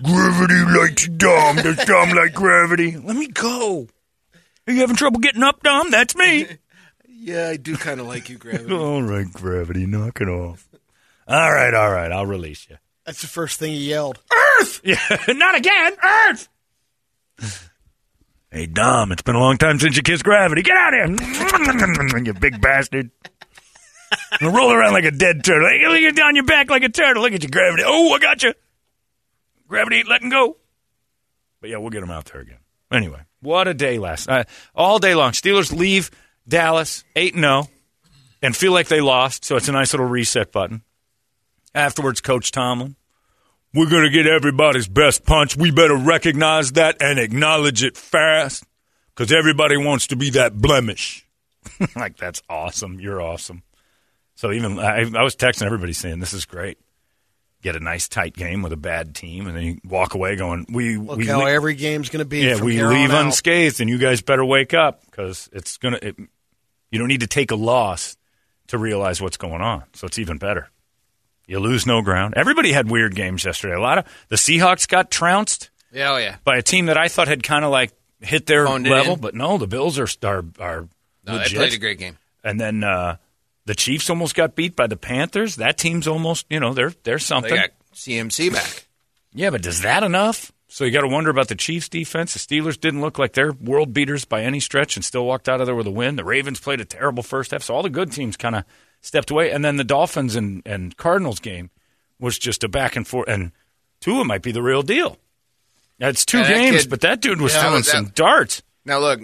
[0.03, 1.57] Gravity likes Dom.
[1.57, 2.97] Does Dom like gravity?
[2.97, 3.87] Let me go.
[4.67, 5.91] Are you having trouble getting up, Dom?
[5.91, 6.47] That's me.
[7.19, 8.73] Yeah, I do kind of like you, Gravity.
[8.73, 9.85] all right, Gravity.
[9.85, 10.69] Knock it off.
[11.27, 12.09] All right, all right.
[12.09, 12.77] I'll release you.
[13.05, 14.21] That's the first thing he yelled.
[14.61, 14.79] Earth!
[14.81, 15.93] Yeah, not again.
[16.01, 16.47] Earth!
[18.51, 20.61] Hey, Dom, it's been a long time since you kissed gravity.
[20.61, 23.11] Get out of here, you big bastard.
[24.41, 25.67] Now roll around like a dead turtle.
[25.67, 27.23] Hey, at on your back like a turtle.
[27.23, 27.83] Look at you, gravity.
[27.85, 28.53] Oh, I got you.
[29.67, 30.57] Gravity ain't letting go.
[31.59, 32.59] But yeah, we'll get him out there again.
[32.89, 35.31] Anyway, what a day last uh, all day long.
[35.33, 36.09] Steelers leave
[36.47, 37.67] Dallas eight and zero,
[38.41, 39.43] and feel like they lost.
[39.43, 40.83] So it's a nice little reset button.
[41.75, 42.95] Afterwards, Coach Tomlin.
[43.77, 45.55] We're going to get everybody's best punch.
[45.55, 48.63] We better recognize that and acknowledge it fast
[49.13, 51.27] because everybody wants to be that blemish.
[51.95, 52.99] like, that's awesome.
[52.99, 53.61] You're awesome.
[54.33, 56.79] So, even I, I was texting everybody saying, This is great.
[57.61, 60.65] Get a nice tight game with a bad team, and then you walk away going,
[60.73, 62.39] We, Look we how le- every game's going to be.
[62.39, 65.99] yeah, we leave unscathed, and you guys better wake up because it's gonna.
[66.03, 68.17] You don't need to take a loss
[68.69, 69.83] to realize what's going on.
[69.93, 70.69] So it's even better.
[71.47, 72.33] You lose no ground.
[72.37, 73.73] Everybody had weird games yesterday.
[73.73, 76.35] A lot of the Seahawks got trounced Yeah, oh yeah.
[76.43, 79.33] by a team that I thought had kind of like hit their Phoned level, but
[79.33, 80.87] no, the Bills are are, are
[81.25, 82.17] No, they played a great game.
[82.43, 83.17] And then uh,
[83.65, 85.55] the Chiefs almost got beat by the Panthers.
[85.55, 87.51] That team's almost, you know, they're they're something.
[87.51, 88.85] They got CMC back.
[89.33, 90.51] Yeah, but does that enough?
[90.69, 92.33] So you got to wonder about the Chiefs' defense.
[92.33, 95.61] The Steelers didn't look like they're world beaters by any stretch, and still walked out
[95.61, 96.17] of there with a win.
[96.17, 98.65] The Ravens played a terrible first half, so all the good teams kind of
[99.01, 99.51] stepped away.
[99.51, 101.69] And then the Dolphins and, and Cardinals game
[102.19, 103.29] was just a back and forth.
[103.29, 103.51] And
[104.01, 105.17] Tua might be the real deal.
[105.99, 108.61] It's two Yeah, that games, kid- but that dude was Yeah, throwing that- some darts.
[108.85, 109.21] Now look,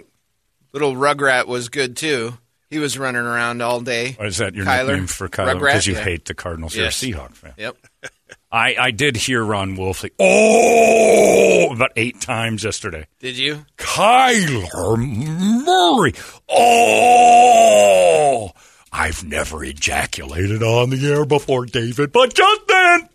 [0.73, 2.37] little Rugrat was good too.
[2.69, 4.15] He was running around all day.
[4.19, 4.87] Or is that your Kyler?
[4.87, 5.59] nickname for Kyler?
[5.59, 6.03] Because you Yeah.
[6.03, 6.75] hate the Cardinals.
[6.75, 7.03] Yes.
[7.03, 7.53] You're a Seahawk fan.
[7.57, 7.77] Yep.
[8.51, 13.07] I, I did hear Ron Wolfley, oh, about eight times yesterday.
[13.19, 13.65] Did you?
[13.77, 14.97] Kyler
[15.65, 16.13] Murray.
[16.49, 18.51] Oh,
[18.93, 23.09] I've never ejaculated on the air before, David, but just then.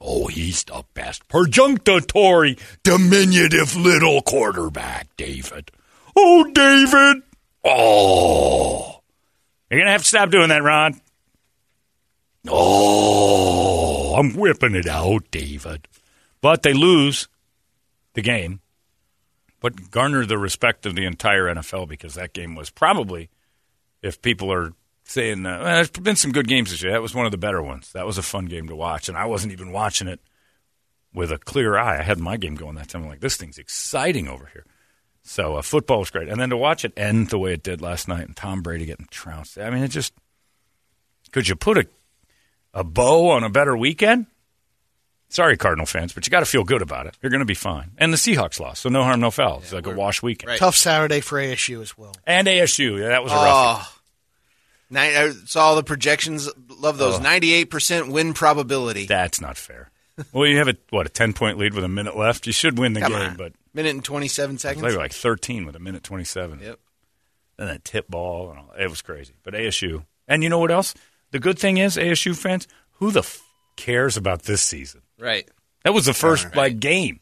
[0.00, 5.70] Oh, he's the best perjunctory, diminutive little quarterback, David.
[6.16, 7.22] Oh, David.
[7.64, 9.00] Oh.
[9.70, 11.00] You're going to have to stop doing that, Ron.
[12.48, 15.86] Oh, I'm whipping it out, David.
[16.40, 17.28] But they lose
[18.14, 18.60] the game,
[19.60, 23.28] but garner the respect of the entire NFL because that game was probably,
[24.02, 24.72] if people are
[25.04, 27.38] saying, uh, well, there's been some good games this year, that was one of the
[27.38, 27.92] better ones.
[27.92, 30.20] That was a fun game to watch, and I wasn't even watching it
[31.14, 31.98] with a clear eye.
[31.98, 33.02] I had my game going that time.
[33.02, 34.66] I'm like, this thing's exciting over here.
[35.22, 37.80] So uh, football was great, and then to watch it end the way it did
[37.80, 39.58] last night, and Tom Brady getting trounced.
[39.58, 40.14] I mean, it just
[41.32, 41.86] could you put a
[42.74, 44.26] a bow on a better weekend?
[45.30, 47.16] Sorry, Cardinal fans, but you got to feel good about it.
[47.20, 47.90] You're going to be fine.
[47.98, 49.58] And the Seahawks lost, so no harm, no foul.
[49.58, 50.56] It's like a wash weekend.
[50.58, 52.14] Tough Saturday for ASU as well.
[52.26, 53.44] And ASU, yeah, that was a ah.
[53.44, 53.94] rough.
[53.94, 53.94] Oh.
[54.90, 56.48] Ni- I saw the projections.
[56.78, 57.18] Love those.
[57.18, 57.22] Oh.
[57.22, 59.06] Ninety-eight percent win probability.
[59.06, 59.90] That's not fair.
[60.32, 62.46] well, you have a what a ten point lead with a minute left.
[62.46, 63.36] You should win the Come game, on.
[63.36, 64.82] but Minute and twenty-seven it's seconds.
[64.82, 66.60] like, like thirteen with a minute twenty seven.
[66.60, 66.78] Yep.
[67.58, 69.34] And that tip ball, and all, it was crazy.
[69.42, 70.94] But ASU, and you know what else?
[71.32, 73.42] The good thing is, ASU fans, who the f-
[73.76, 75.02] cares about this season?
[75.18, 75.48] Right.
[75.84, 77.20] That was the first like game,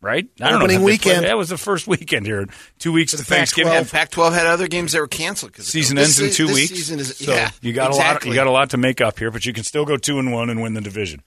[0.00, 0.26] right?
[0.40, 1.24] I don't Opening if they play- weekend.
[1.26, 2.46] That was the first weekend here.
[2.78, 3.72] Two weeks to The Thanksgiving.
[3.72, 6.68] Pac-12, Pac-12 had other games that were canceled because Season ends in two this weeks.
[6.70, 8.24] Season is, so yeah, you got a lot.
[8.24, 10.32] You got a lot to make up here, but you can still go two and
[10.32, 11.22] one and win the division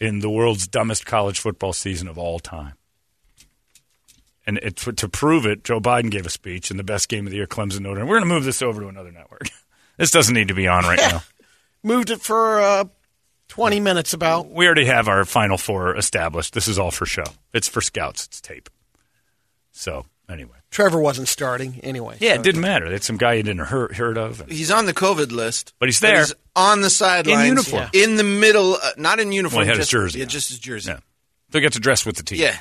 [0.00, 2.74] in the world's dumbest college football season of all time.
[4.46, 7.26] And it, to, to prove it, Joe Biden gave a speech in the best game
[7.26, 8.08] of the year, Clemson Notre Dame.
[8.08, 9.48] We're going to move this over to another network.
[9.96, 11.22] this doesn't need to be on right now.
[11.82, 12.84] Moved it for uh,
[13.48, 14.48] 20 minutes about.
[14.50, 16.54] We already have our final four established.
[16.54, 17.24] This is all for show.
[17.52, 18.26] It's for scouts.
[18.26, 18.68] It's tape.
[19.72, 22.16] So anyway, Trevor wasn't starting anyway.
[22.20, 22.86] yeah, so- it didn't matter.
[22.86, 24.44] It's some guy you didn't heard, heard of.
[24.48, 26.20] He's on the COVID list, But he's there.
[26.20, 27.88] He's on the sidelines In uniform.
[27.92, 29.58] in the middle, uh, not in uniform.
[29.58, 30.28] Well, he had his just, jersey Yeah, on.
[30.28, 30.90] just his jersey.
[30.92, 30.96] Yeah.
[31.50, 32.38] So he gets to dress with the team.
[32.40, 32.56] Yeah.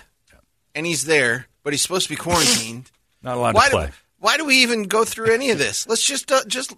[0.75, 2.89] and he's there, but he's supposed to be quarantined.
[3.23, 3.85] Not allowed why to play.
[3.87, 5.87] Do, why do we even go through any of this?
[5.87, 6.73] Let's just uh, just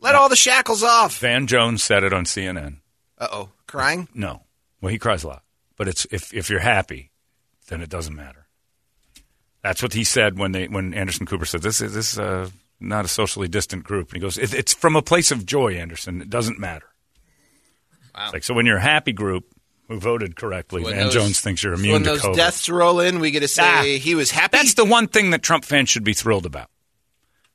[0.00, 1.18] let all the shackles off.
[1.18, 2.76] Van Jones said it on CNN.
[3.18, 4.08] Uh oh, crying.
[4.14, 4.42] No.
[4.80, 5.42] Well, he cries a lot.
[5.76, 7.10] But it's if if you're happy,
[7.68, 8.46] then it doesn't matter.
[9.62, 12.48] That's what he said when they when Anderson Cooper said this is this is uh,
[12.80, 14.08] not a socially distant group.
[14.12, 16.20] And he goes, it, it's from a place of joy, Anderson.
[16.22, 16.86] It doesn't matter.
[18.14, 18.30] Wow.
[18.32, 19.44] Like so when you're a happy group
[19.88, 21.88] who voted correctly, When Van those- Jones thinks you're immune.
[21.88, 22.36] so when to those COVID.
[22.36, 23.62] deaths roll in, we get to say
[23.96, 23.98] Ah.
[23.98, 24.56] he was happy.
[24.56, 26.68] That's the one thing that Trump fans should be thrilled about.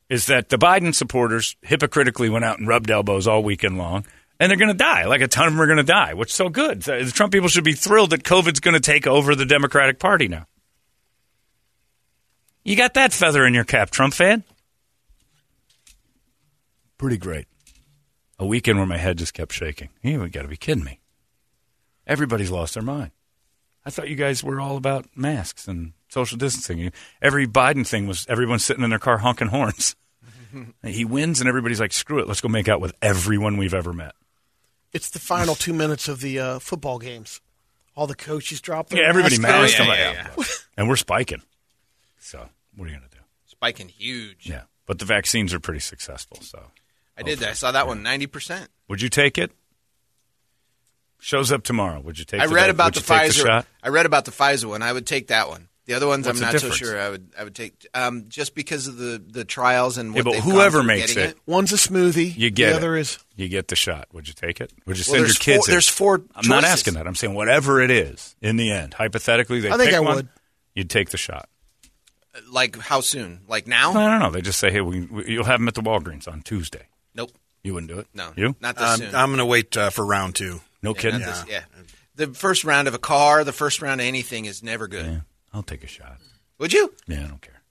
[0.09, 4.05] Is that the Biden supporters hypocritically went out and rubbed elbows all weekend long,
[4.43, 5.05] and they're going to die.
[5.05, 6.81] Like a ton of them are going to die, which is so good.
[6.81, 10.27] The Trump people should be thrilled that COVID's going to take over the Democratic Party
[10.27, 10.47] now.
[12.65, 14.43] You got that feather in your cap, Trump fan?
[16.97, 17.47] Pretty great.
[18.37, 19.89] A weekend where my head just kept shaking.
[20.01, 20.99] You got to be kidding me.
[22.05, 23.11] Everybody's lost their mind.
[23.85, 26.91] I thought you guys were all about masks and social distancing.
[27.21, 29.95] Every Biden thing was everyone sitting in their car honking horns.
[30.83, 33.93] he wins, and everybody's like, "Screw it, let's go make out with everyone we've ever
[33.93, 34.13] met."
[34.93, 37.41] It's the final two minutes of the uh, football games.
[37.95, 39.79] All the coaches drop their Yeah, everybody masks.
[39.79, 39.81] masked.
[39.81, 41.41] I'm like, and we're spiking.
[42.19, 43.17] So what are you gonna do?
[43.45, 44.47] spiking huge.
[44.49, 46.37] Yeah, but the vaccines are pretty successful.
[46.41, 46.71] So
[47.17, 47.49] I did that.
[47.49, 48.69] I saw that one ninety percent.
[48.89, 49.51] would you take it?
[51.19, 52.01] Shows up tomorrow.
[52.01, 52.41] Would you take?
[52.41, 52.49] It?
[52.49, 53.27] I read vac- about the Pfizer.
[53.27, 53.67] The shot?
[53.81, 54.81] I read about the Pfizer one.
[54.81, 55.69] I would take that one.
[55.85, 56.97] The other ones, What's I'm not so sure.
[56.97, 57.33] I would.
[57.37, 60.77] I would take um, just because of the the trials and what Yeah, but whoever
[60.79, 62.37] gone makes getting it, One's a smoothie.
[62.37, 62.77] You get the it.
[62.77, 64.07] other is You get the shot.
[64.13, 64.71] Would you take it?
[64.85, 65.65] Would you Well, send your kids?
[65.65, 65.71] four- in?
[65.73, 67.05] there's four I'm not asking that.
[67.05, 68.93] I'm saying whatever it is in the end.
[68.93, 70.29] Hypothetically, they I think pick I one, would.
[70.73, 71.49] You'd take the shot.
[72.49, 73.41] Like how soon?
[73.47, 73.91] Like now?
[73.91, 74.31] I don't know.
[74.31, 77.31] They just say, "Hey, we, we, you'll have them at the Walgreens on Tuesday." Nope.
[77.63, 78.07] You wouldn't do it.
[78.13, 78.31] No.
[78.35, 78.55] You?
[78.59, 79.15] Not this Um, soon.
[79.15, 80.61] I'm going to wait uh, for round two.
[80.81, 81.19] No Yeah, kidding.
[81.21, 81.63] not this- yeah.
[82.15, 85.23] The first round of a car, the first round of anything is never good.
[85.53, 86.17] I'll take a shot.
[86.59, 86.93] Would you?
[87.07, 87.61] Yeah, I don't care.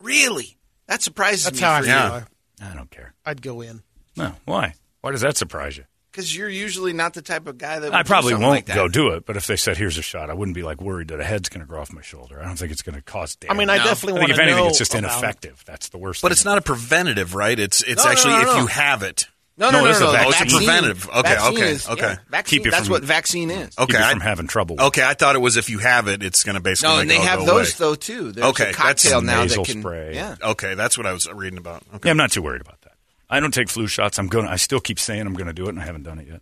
[0.00, 0.56] Really?
[0.86, 1.62] That surprises That's me.
[1.62, 2.18] how I for feel.
[2.20, 2.70] you.
[2.72, 3.14] I don't care.
[3.24, 3.82] I'd go in.
[4.16, 4.32] No.
[4.44, 4.74] Why?
[5.02, 5.84] Why does that surprise you?
[6.10, 7.90] Because you're usually not the type of guy that.
[7.90, 8.74] Would I probably do won't like that.
[8.74, 11.08] go do it, but if they said, "Here's a shot," I wouldn't be like worried
[11.08, 12.40] that a head's going to grow off my shoulder.
[12.42, 13.54] I don't think it's going to cause damage.
[13.54, 13.84] I mean, I No.
[13.84, 15.62] definitely I think want if anything, it's just about ineffective.
[15.64, 16.20] That's the worst.
[16.22, 16.32] But thing.
[16.32, 17.56] it's not a preventative, right?
[17.56, 19.28] It's it's No, no, actually no, if you have it.
[19.56, 20.08] No, No, no, no, it's no.
[20.10, 20.18] a no.
[20.30, 20.46] vaccine.
[20.46, 21.08] It's a preventative.
[21.10, 22.00] Okay, vaccine okay, is- okay.
[22.02, 23.68] yeah, vaccine, Keep you that's from- what vaccine is.
[23.74, 24.80] Keep Okay, you I- from having trouble.
[24.80, 27.10] Okay, I thought it was if you have it, it's going to basically No, and
[27.10, 27.90] it they all have go those away.
[27.90, 28.32] though too.
[28.32, 29.82] There's Okay, a that's cocktail some now nasal that can.
[29.82, 30.14] spray.
[30.14, 30.36] Yeah.
[30.42, 31.82] Okay, that's what I was reading about.
[31.94, 32.08] Okay.
[32.08, 32.92] Yeah, I'm not too worried about that.
[33.28, 34.18] I don't take flu shots.
[34.18, 34.46] I'm going.
[34.46, 36.40] I still keep saying I'm going to do it, and I haven't done it yet.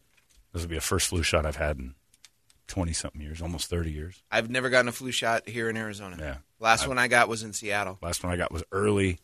[0.52, 1.94] This will be a first flu shot I've had in
[2.68, 4.22] twenty something years, almost thirty years.
[4.30, 6.16] I've never gotten a flu shot here in Arizona.
[6.20, 6.36] Yeah.
[6.60, 7.98] Last one I got was in Seattle.
[8.00, 9.18] Last one I got was early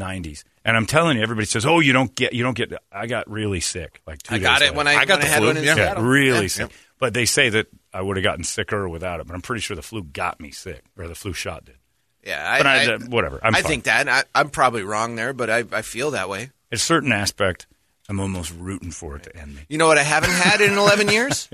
[0.00, 3.06] '90s, and I'm telling you, everybody says, "Oh, you don't get, you don't get." I
[3.06, 4.00] got really sick.
[4.06, 4.76] Like two I days got it later.
[4.76, 5.68] when I, I got when the I had flu, one in yeah.
[5.70, 6.04] Yeah, Seattle.
[6.04, 6.46] really Yeah.
[6.48, 6.70] sick.
[6.98, 9.26] But they say that I would have gotten sicker without it.
[9.26, 11.76] But I'm pretty sure the flu got me sick, or the flu shot did.
[12.24, 13.40] Yeah, I, But I, I- uh, whatever.
[13.42, 13.70] I'm I fine.
[13.70, 16.50] think that I, I'm probably wrong there, but I, I feel that way.
[16.70, 17.66] a certain aspect,
[18.10, 19.62] I'm almost rooting for it to end me.
[19.70, 21.48] You know what I haven't had in 11 years?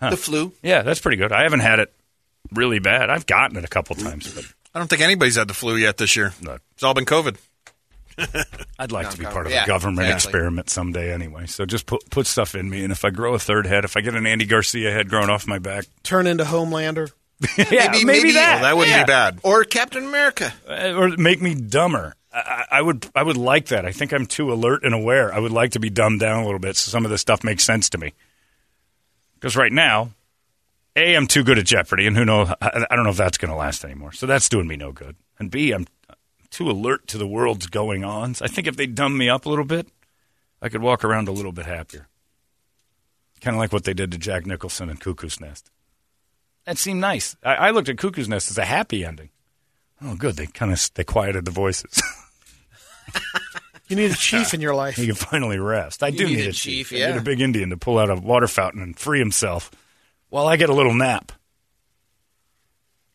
[0.00, 0.10] Huh.
[0.10, 0.52] The flu.
[0.62, 1.32] Yeah, that's pretty good.
[1.32, 1.92] I haven't had it
[2.52, 3.10] really bad.
[3.10, 5.96] I've gotten it a couple times, but I don't think anybody's had the flu yet
[5.96, 6.32] this year.
[6.40, 6.58] No.
[6.74, 7.36] It's all been COVID.
[8.78, 10.28] I'd like to be part of Yeah, a government exactly.
[10.30, 11.46] experiment someday anyway.
[11.46, 13.96] So just put put stuff in me, and if I grow a third head, if
[13.96, 17.10] I get an Andy Garcia head growing off my back, Turn into Homelander.
[17.58, 18.54] yeah, maybe, that.
[18.54, 19.04] Well, that wouldn't Yeah.
[19.04, 19.40] be bad.
[19.42, 20.54] Or Captain America.
[20.68, 22.14] Uh, or make me dumber.
[22.32, 22.38] I,
[22.70, 23.84] I I would I would like that.
[23.84, 25.34] I think I'm too alert and aware.
[25.34, 27.42] I would like to be dumbed down a little bit so some of this stuff
[27.44, 28.12] makes sense to me.
[29.34, 30.10] Because right now,
[30.96, 32.48] a I'm too good at Jeopardy, and who knows?
[32.62, 34.12] I, I don't know if that's going to last anymore.
[34.12, 35.16] So that's doing me no good.
[35.38, 35.86] And b I'm
[36.54, 38.40] too alert to the world's going ons.
[38.40, 39.88] I think if they dumb me up a little bit,
[40.62, 42.06] I could walk around a little bit happier.
[43.40, 45.70] Kind of like what they did to Jack Nicholson in Cuckoo's Nest.
[46.64, 47.36] That seemed nice.
[47.42, 49.30] I, I looked at Cuckoo's Nest as a happy ending.
[50.00, 50.36] Oh, good.
[50.36, 52.00] They kind of they quieted the voices.
[53.86, 54.96] You need a chief in your life.
[54.96, 56.02] he can finally rest.
[56.02, 57.10] I You do need need a a chief, I yeah.
[57.12, 59.70] need a big Indian to pull out a water fountain and free himself
[60.30, 61.32] while I get a little nap.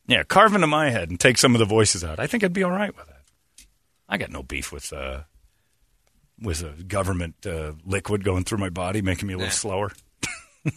[0.05, 2.19] Yeah, carve into my head and take some of the voices out.
[2.19, 3.18] I think I'd be all right with that.
[4.10, 5.22] I got no beef with uh,
[6.41, 9.51] with a government uh, liquid going through my body, making me a little Yeah.
[9.51, 9.91] slower.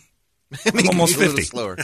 [0.74, 1.42] I'm almost fifty.
[1.42, 1.78] slower.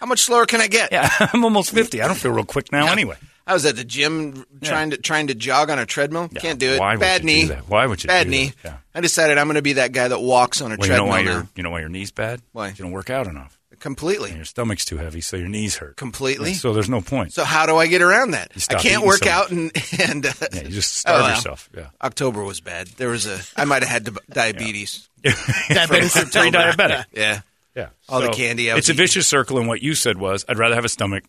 [0.00, 0.90] How much slower can I get?
[0.90, 2.02] Yeah, I'm almost fifty.
[2.02, 3.16] I don't feel real quick now, anyway.
[3.46, 6.28] I was at the gym trying to trying to jog on a treadmill.
[6.28, 6.80] Can't do it.
[6.80, 7.46] why Bad knee.
[7.48, 8.52] Why would you Bad do knee.
[8.64, 8.78] Yeah.
[8.94, 11.06] I decided I'm going to be that guy that walks on a Well, you know
[11.06, 11.30] treadmill why now.
[11.32, 12.40] your you know why your knees bad?
[12.52, 12.68] Why?
[12.68, 13.58] You don't work out enough.
[13.82, 14.28] Completely.
[14.28, 15.96] And your stomach's too heavy, so your knees hurt.
[15.96, 16.54] Completely.
[16.54, 17.32] So there's no point.
[17.32, 18.52] So how do I get around that?
[18.54, 21.30] You I can't work so out and and uh, Yeah, you just starve oh, well.
[21.30, 21.68] yourself.
[21.76, 21.88] Yeah.
[22.00, 22.86] October was bad.
[22.96, 25.08] There was a I might have had diabetes.
[25.68, 27.06] Diabetes From pre-diabetic.
[27.12, 27.40] Yeah.
[27.74, 27.88] Yeah.
[28.08, 30.58] All the candy I was It's a vicious circle, and what you said was, I'd
[30.58, 31.24] rather have a stomach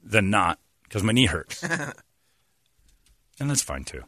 [0.00, 1.90] than not because my knee hurts, and
[3.50, 4.04] that's fine too.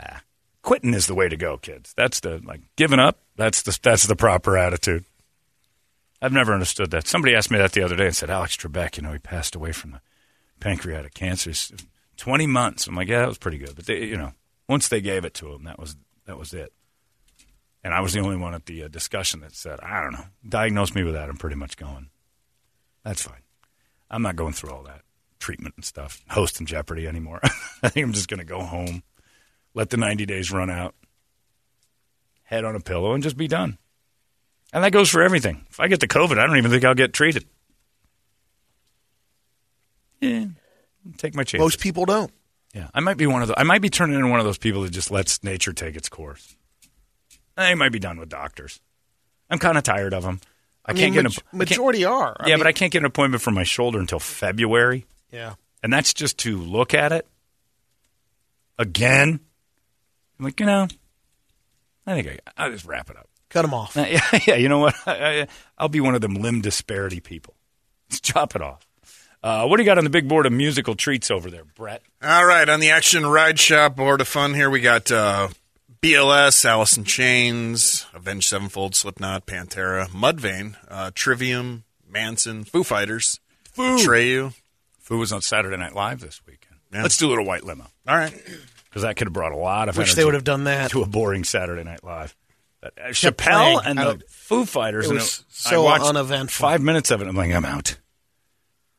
[0.00, 0.22] Ah,
[0.62, 1.92] quitting is the way to go, kids.
[1.98, 3.18] That's the like giving up.
[3.36, 5.04] That's the that's the proper attitude.
[6.22, 7.06] I've never understood that.
[7.06, 9.54] Somebody asked me that the other day and said, Alex Trebek, you know, he passed
[9.54, 10.00] away from the
[10.60, 11.52] pancreatic cancer.
[12.16, 12.86] Twenty months.
[12.86, 13.74] I'm like, yeah, that was pretty good.
[13.74, 14.32] But they, you know,
[14.68, 15.96] once they gave it to him, that was
[16.26, 16.72] that was it.
[17.82, 20.26] And I was the only one at the uh, discussion that said, I don't know,
[20.46, 21.30] diagnose me with that.
[21.30, 22.10] I'm pretty much going.
[23.04, 23.42] That's fine.
[24.10, 25.02] I'm not going through all that
[25.38, 27.40] treatment and stuff, hosting Jeopardy anymore.
[27.82, 29.02] I think I'm just going to go home,
[29.72, 30.94] let the 90 days run out,
[32.42, 33.78] head on a pillow, and just be done.
[34.72, 35.66] And that goes for everything.
[35.70, 37.44] If I get the COVID, I don't even think I'll get treated.
[40.20, 40.46] Yeah,
[41.18, 41.64] take my chances.
[41.64, 42.30] Most people don't.
[42.74, 43.58] Yeah, I might be one of the.
[43.58, 46.08] I might be turning into one of those people that just lets nature take its
[46.08, 46.56] course.
[47.56, 48.80] I might be done with doctors.
[49.50, 50.40] I'm kind of tired of them.
[50.86, 52.36] I, I can't mean, get maj- a I can't- majority are.
[52.38, 55.54] I yeah, mean- but I can't get an appointment for my shoulder until February, Yeah.
[55.82, 57.26] and that's just to look at it
[58.78, 59.40] again.
[60.38, 60.86] I'm like, you know,
[62.06, 63.28] I think I, I'll just wrap it up.
[63.50, 63.96] Cut them off.
[63.96, 64.94] Uh, yeah, yeah, you know what?
[65.06, 65.46] I, I,
[65.76, 67.54] I'll be one of them limb disparity people.
[68.10, 68.86] Let's chop it off.
[69.42, 72.02] Uh, what do you got on the big board of musical treats over there, Brett?
[72.22, 75.48] All right, on the Action Ride Shop board of fun here, we got uh,
[76.02, 83.40] BLS, Alice in Chains, Avenged Sevenfold, Slipknot, Pantera, Mudvayne, uh, Trivium, Manson, Foo Fighters,
[83.72, 83.96] Foo.
[83.96, 84.52] Atreyu.
[84.98, 86.76] Foo was on Saturday Night Live this weekend.
[86.92, 87.02] Yeah.
[87.02, 87.86] Let's do a little white limo.
[88.06, 88.32] All right.
[88.84, 90.90] Because that could have brought a lot of Wish energy they would have done that.
[90.90, 92.36] to a boring Saturday Night Live.
[92.82, 93.98] Uh, Chappelle playing.
[93.98, 95.06] and the Foo Fighters.
[95.06, 96.66] It and was I so watched uneventful.
[96.68, 97.28] Five minutes of it.
[97.28, 97.98] I'm like, I'm out.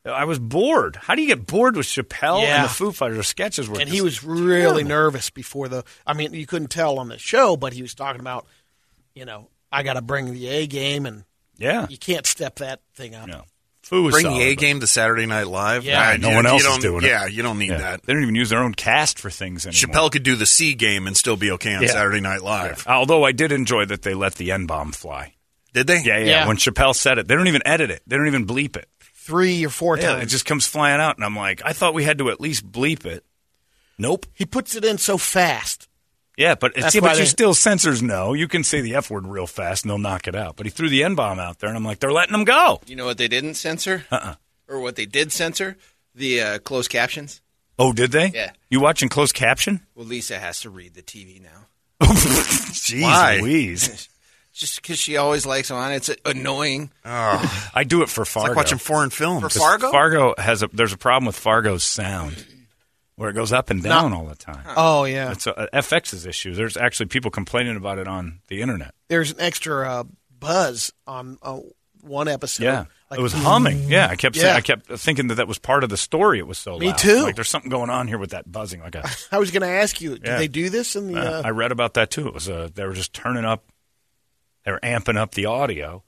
[0.06, 0.96] I was bored.
[0.96, 3.70] How do you get bored with Chappelle and the Foo Fighters sketches?
[3.70, 4.84] Were and he was really terrible.
[4.90, 5.84] nervous before the.
[6.08, 8.48] I mean, you couldn't tell on the show, but he was talking about,
[9.14, 11.24] you know, I got to bring the A game, and
[11.58, 11.86] Yeah.
[11.90, 13.28] you can't step that thing up.
[13.28, 13.44] No.
[13.92, 15.84] Foo was Bring solid, the A but- game to Saturday Night Live.
[15.84, 16.00] Yeah.
[16.00, 17.08] Nah, no you- one else is don't- doing it.
[17.10, 17.78] Yeah, you don't need Yeah.
[17.78, 18.04] that.
[18.04, 19.80] They don't even use their own cast for things anymore.
[20.08, 21.90] Chappelle could do the C game and still be okay on Yeah.
[21.92, 22.86] Saturday Night Live.
[22.88, 25.34] Although I did enjoy that they let the N bomb fly.
[25.74, 26.02] Did they?
[26.04, 26.48] Yeah, yeah, Yeah.
[26.48, 28.02] When Chappelle said it, they don't even edit it.
[28.08, 28.88] They don't even bleep it.
[29.14, 30.24] Three or four Yeah, times.
[30.24, 32.72] it just comes flying out, and I'm like, I thought we had to at least
[32.72, 33.24] bleep it.
[33.98, 34.26] Nope.
[34.34, 35.88] he puts it in so fast.
[36.42, 38.34] Yeah, but That's see, why but you still censors no.
[38.34, 40.56] You can say the f word real fast, and they'll knock it out.
[40.56, 42.82] But he threw the n bomb out there, and I'm like, they're letting him go.
[42.88, 44.06] You know what they didn't censor?
[44.10, 44.36] Uh-uh.
[44.68, 45.78] Or what they did censor?
[46.16, 47.42] The uh, closed captions.
[47.78, 48.32] Oh, did they?
[48.34, 48.52] Yeah.
[48.72, 49.82] You watching closed caption?
[49.94, 51.68] Well, Lisa has to read the TV now.
[52.02, 53.40] Jeez Why?
[53.40, 54.10] Louise.
[54.54, 55.92] Just because she always likes them on.
[55.94, 56.90] It's annoying.
[57.06, 58.50] Oh, I do it for it's Fargo.
[58.50, 59.44] like watching foreign films.
[59.44, 59.92] For Fargo?
[59.92, 60.68] Fargo has a.
[60.74, 62.46] There's a problem with Fargo's sound,
[63.22, 64.64] where it goes up and down all the time.
[64.76, 65.32] Oh yeah.
[65.32, 66.56] It's a, FX's issue.
[66.56, 68.96] There's actually people complaining about it on the internet.
[69.10, 70.04] There's an extra uh,
[70.40, 71.60] buzz on uh,
[72.02, 72.64] one episode.
[72.64, 73.84] Yeah, Like, it was humming.
[73.90, 74.56] Yeah, I kept saying, Yeah.
[74.56, 76.40] I kept thinking that that was part of the story.
[76.40, 76.98] It was so Me loud.
[76.98, 77.22] too.
[77.22, 78.82] Like there's something going on here with that buzzing.
[78.82, 80.38] Like a, I was going to ask you, did Yeah.
[80.40, 81.20] they do this in the?
[81.20, 82.28] uh, Uh, I read about that too.
[82.28, 83.66] It was uh, they were just turning up,
[84.66, 86.04] they were amping up the audio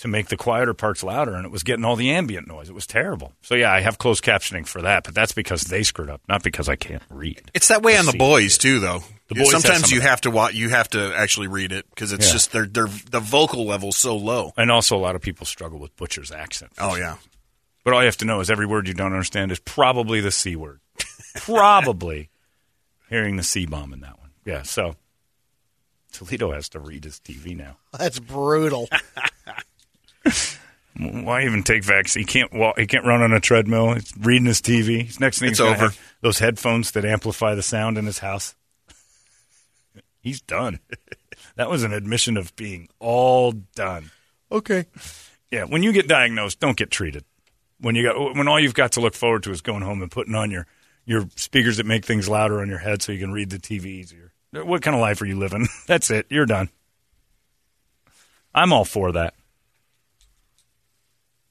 [0.00, 2.68] to make the quieter parts louder, and it was getting all the ambient noise.
[2.68, 3.32] It was terrible.
[3.42, 6.42] So yeah, I have closed captioning for that, but that's because they screwed up, not
[6.42, 7.50] because I can't read.
[7.54, 8.18] It's that way on the See.
[8.18, 9.00] boys too, though.
[9.28, 11.86] The Boys has Sometimes some you have to wa- you have to actually read it
[11.90, 12.32] because it's Yeah.
[12.32, 14.52] just they're, they're the vocal level's so low.
[14.56, 16.72] And also, a lot of people struggle with Butcher's accent.
[16.78, 17.16] Oh yeah,
[17.84, 20.32] But all you have to know is every word you don't understand is probably the
[20.32, 20.80] C word.
[21.36, 22.28] probably
[23.08, 24.30] hearing the C bomb in that one.
[24.44, 24.96] Yeah, so
[26.12, 27.76] Toledo has to read his TV now.
[27.96, 28.88] That's brutal.
[30.96, 32.22] Why even take vaccine?
[32.22, 32.78] He can't walk.
[32.78, 33.94] He can't run on a treadmill.
[33.94, 35.06] He's reading his TV.
[35.06, 35.90] His next thing It's over.
[36.20, 38.54] those headphones that amplify the sound in his house.
[40.20, 40.80] He's done.
[41.56, 44.10] that was an admission of being all done.
[44.52, 44.86] Okay.
[45.50, 47.24] Yeah, when you get diagnosed, don't get treated.
[47.80, 50.10] When you got when all you've got to look forward to is going home and
[50.10, 50.66] putting on your
[51.06, 53.86] your speakers that make things louder on your head so you can read the TV
[53.86, 54.32] easier.
[54.52, 55.66] What kind of life are you living?
[55.86, 56.26] That's it.
[56.28, 56.68] You're done.
[58.54, 59.34] I'm all for that.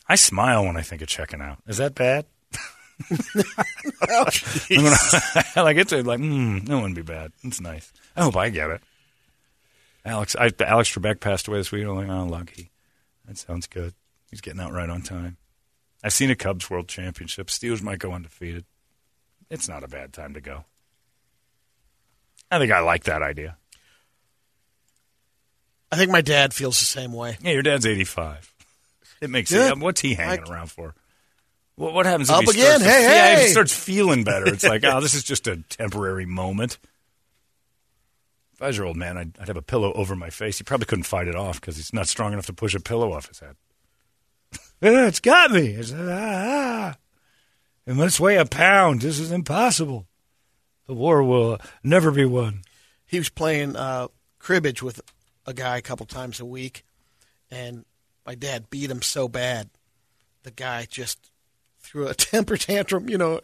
[0.10, 1.60] I smile when I think of checking out.
[1.68, 2.26] Is that bad?
[5.56, 7.32] Like it's like, mm, that wouldn't be bad.
[7.44, 7.92] It's nice.
[8.16, 8.82] I hope I get it.
[10.04, 11.86] Alex, I, Alex Trebek passed away this week.
[11.86, 12.72] I'm like, oh, lucky.
[13.26, 13.94] That sounds good.
[14.32, 15.38] He's getting out right on time.
[16.04, 17.48] I've seen a Cubs World Championship.
[17.48, 18.66] Steelers might go undefeated.
[19.50, 20.66] It's not a bad time to go.
[22.50, 23.58] I think I like that idea.
[25.92, 27.38] I think my dad feels the same way.
[27.42, 28.49] Yeah, your dad's 85.
[29.22, 29.72] It makes Good.
[29.72, 29.78] it.
[29.80, 30.96] What's he hanging around for?
[31.76, 32.80] What, what happens if Up he again.
[32.80, 34.48] starts Hey, to, yeah, if he starts feeling better?
[34.48, 36.78] It's like, oh, this is just a temporary moment.
[38.54, 40.58] If I was your old man, I'd, I'd have a pillow over my face.
[40.58, 43.14] He probably couldn't fight it off because he's not strong enough to push a pillow
[43.14, 43.56] off his head.
[44.82, 45.68] It's got me.
[45.68, 46.96] It's, ah, ah.
[47.86, 49.02] It must weigh a pound.
[49.02, 50.06] This is impossible.
[50.88, 52.62] The war will never be won.
[53.06, 54.08] He was playing uh,
[54.40, 55.02] cribbage with
[55.46, 56.86] a guy a couple times a week,
[57.52, 57.84] and
[58.30, 59.72] my dad beat him so bad,
[60.44, 61.32] the guy just
[61.80, 63.42] threw a temper tantrum, you know,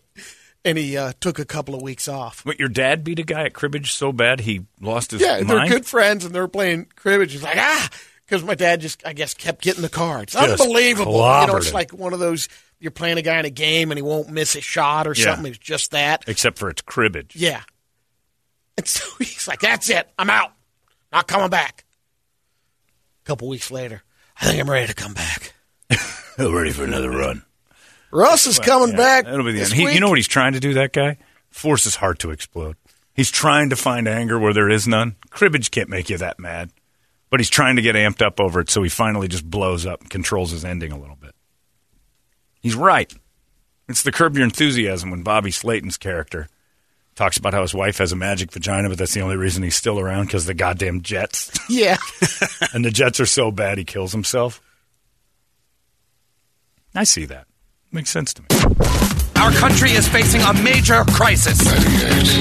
[0.64, 2.44] and he uh, took a couple of weeks off.
[2.46, 5.68] But your dad beat a guy at cribbage so bad he lost his Yeah, they're
[5.68, 7.32] good friends, and they're playing cribbage.
[7.32, 7.90] He's like, ah,
[8.28, 10.34] because my dad just, I guess, kept getting the cards.
[10.34, 11.14] Just Unbelievable.
[11.14, 12.48] You know, it's like one of those
[12.80, 15.34] you're playing a guy in a game and he won't miss a shot or Yeah.
[15.34, 15.48] something.
[15.48, 16.26] It's just that.
[16.28, 17.36] Except for it's cribbage.
[17.36, 17.64] Yeah.
[18.78, 20.08] And so he's like, that's it.
[20.20, 20.52] I'm out.
[21.12, 21.86] Not coming back.
[23.24, 24.04] A couple weeks later,
[24.40, 25.54] I think I'm ready to come back.
[26.38, 27.44] ready for another run.
[28.12, 29.26] Russ is Well, coming yeah, back.
[29.26, 29.82] That'll be the this end.
[29.90, 31.18] He, you know what he's trying to do, that guy?
[31.50, 32.76] Force his heart to explode.
[33.14, 35.16] He's trying to find anger where there is none.
[35.30, 36.72] Cribbage can't make you that mad.
[37.30, 40.02] But he's trying to get amped up over it, so he finally just blows up
[40.02, 41.34] and controls his ending a little bit.
[42.62, 43.14] He's right.
[43.88, 46.48] It's the Curb Your Enthusiasm when Bobby Slayton's character
[47.16, 49.76] talks about how his wife has a magic vagina, but that's the only reason he's
[49.76, 51.52] still around because the goddamn Jets.
[51.70, 51.98] Yeah.
[52.74, 54.62] and the Jets are so bad he kills himself.
[56.94, 57.48] I see that.
[57.92, 58.48] Makes sense to me.
[59.38, 61.58] Our country is facing a major crisis.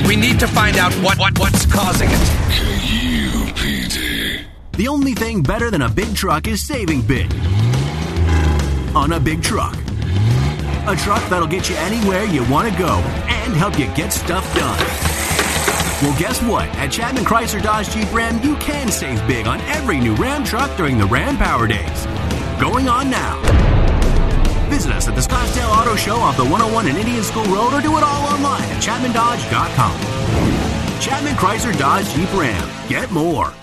[0.06, 2.30] We need to find out what, what what's causing it.
[4.76, 7.32] The only thing better than a big truck is saving big.
[8.94, 9.76] On a big truck.
[10.86, 14.44] A truck that'll get you anywhere you want to go and help you get stuff
[14.54, 14.78] done.
[16.02, 16.68] Well, guess what?
[16.76, 20.76] At Chapman Chrysler Dodge Jeep Ram, you can save big on every new Ram truck
[20.76, 22.04] during the Ram Power Days.
[22.60, 23.40] Going on now.
[24.68, 27.80] Visit us at the Scottsdale Auto Show off the 101 and Indian School Road or
[27.80, 31.00] do it all online at ChapmanDodge.com.
[31.00, 32.68] Chapman Chrysler Dodge Jeep Ram.
[32.90, 33.54] Get more.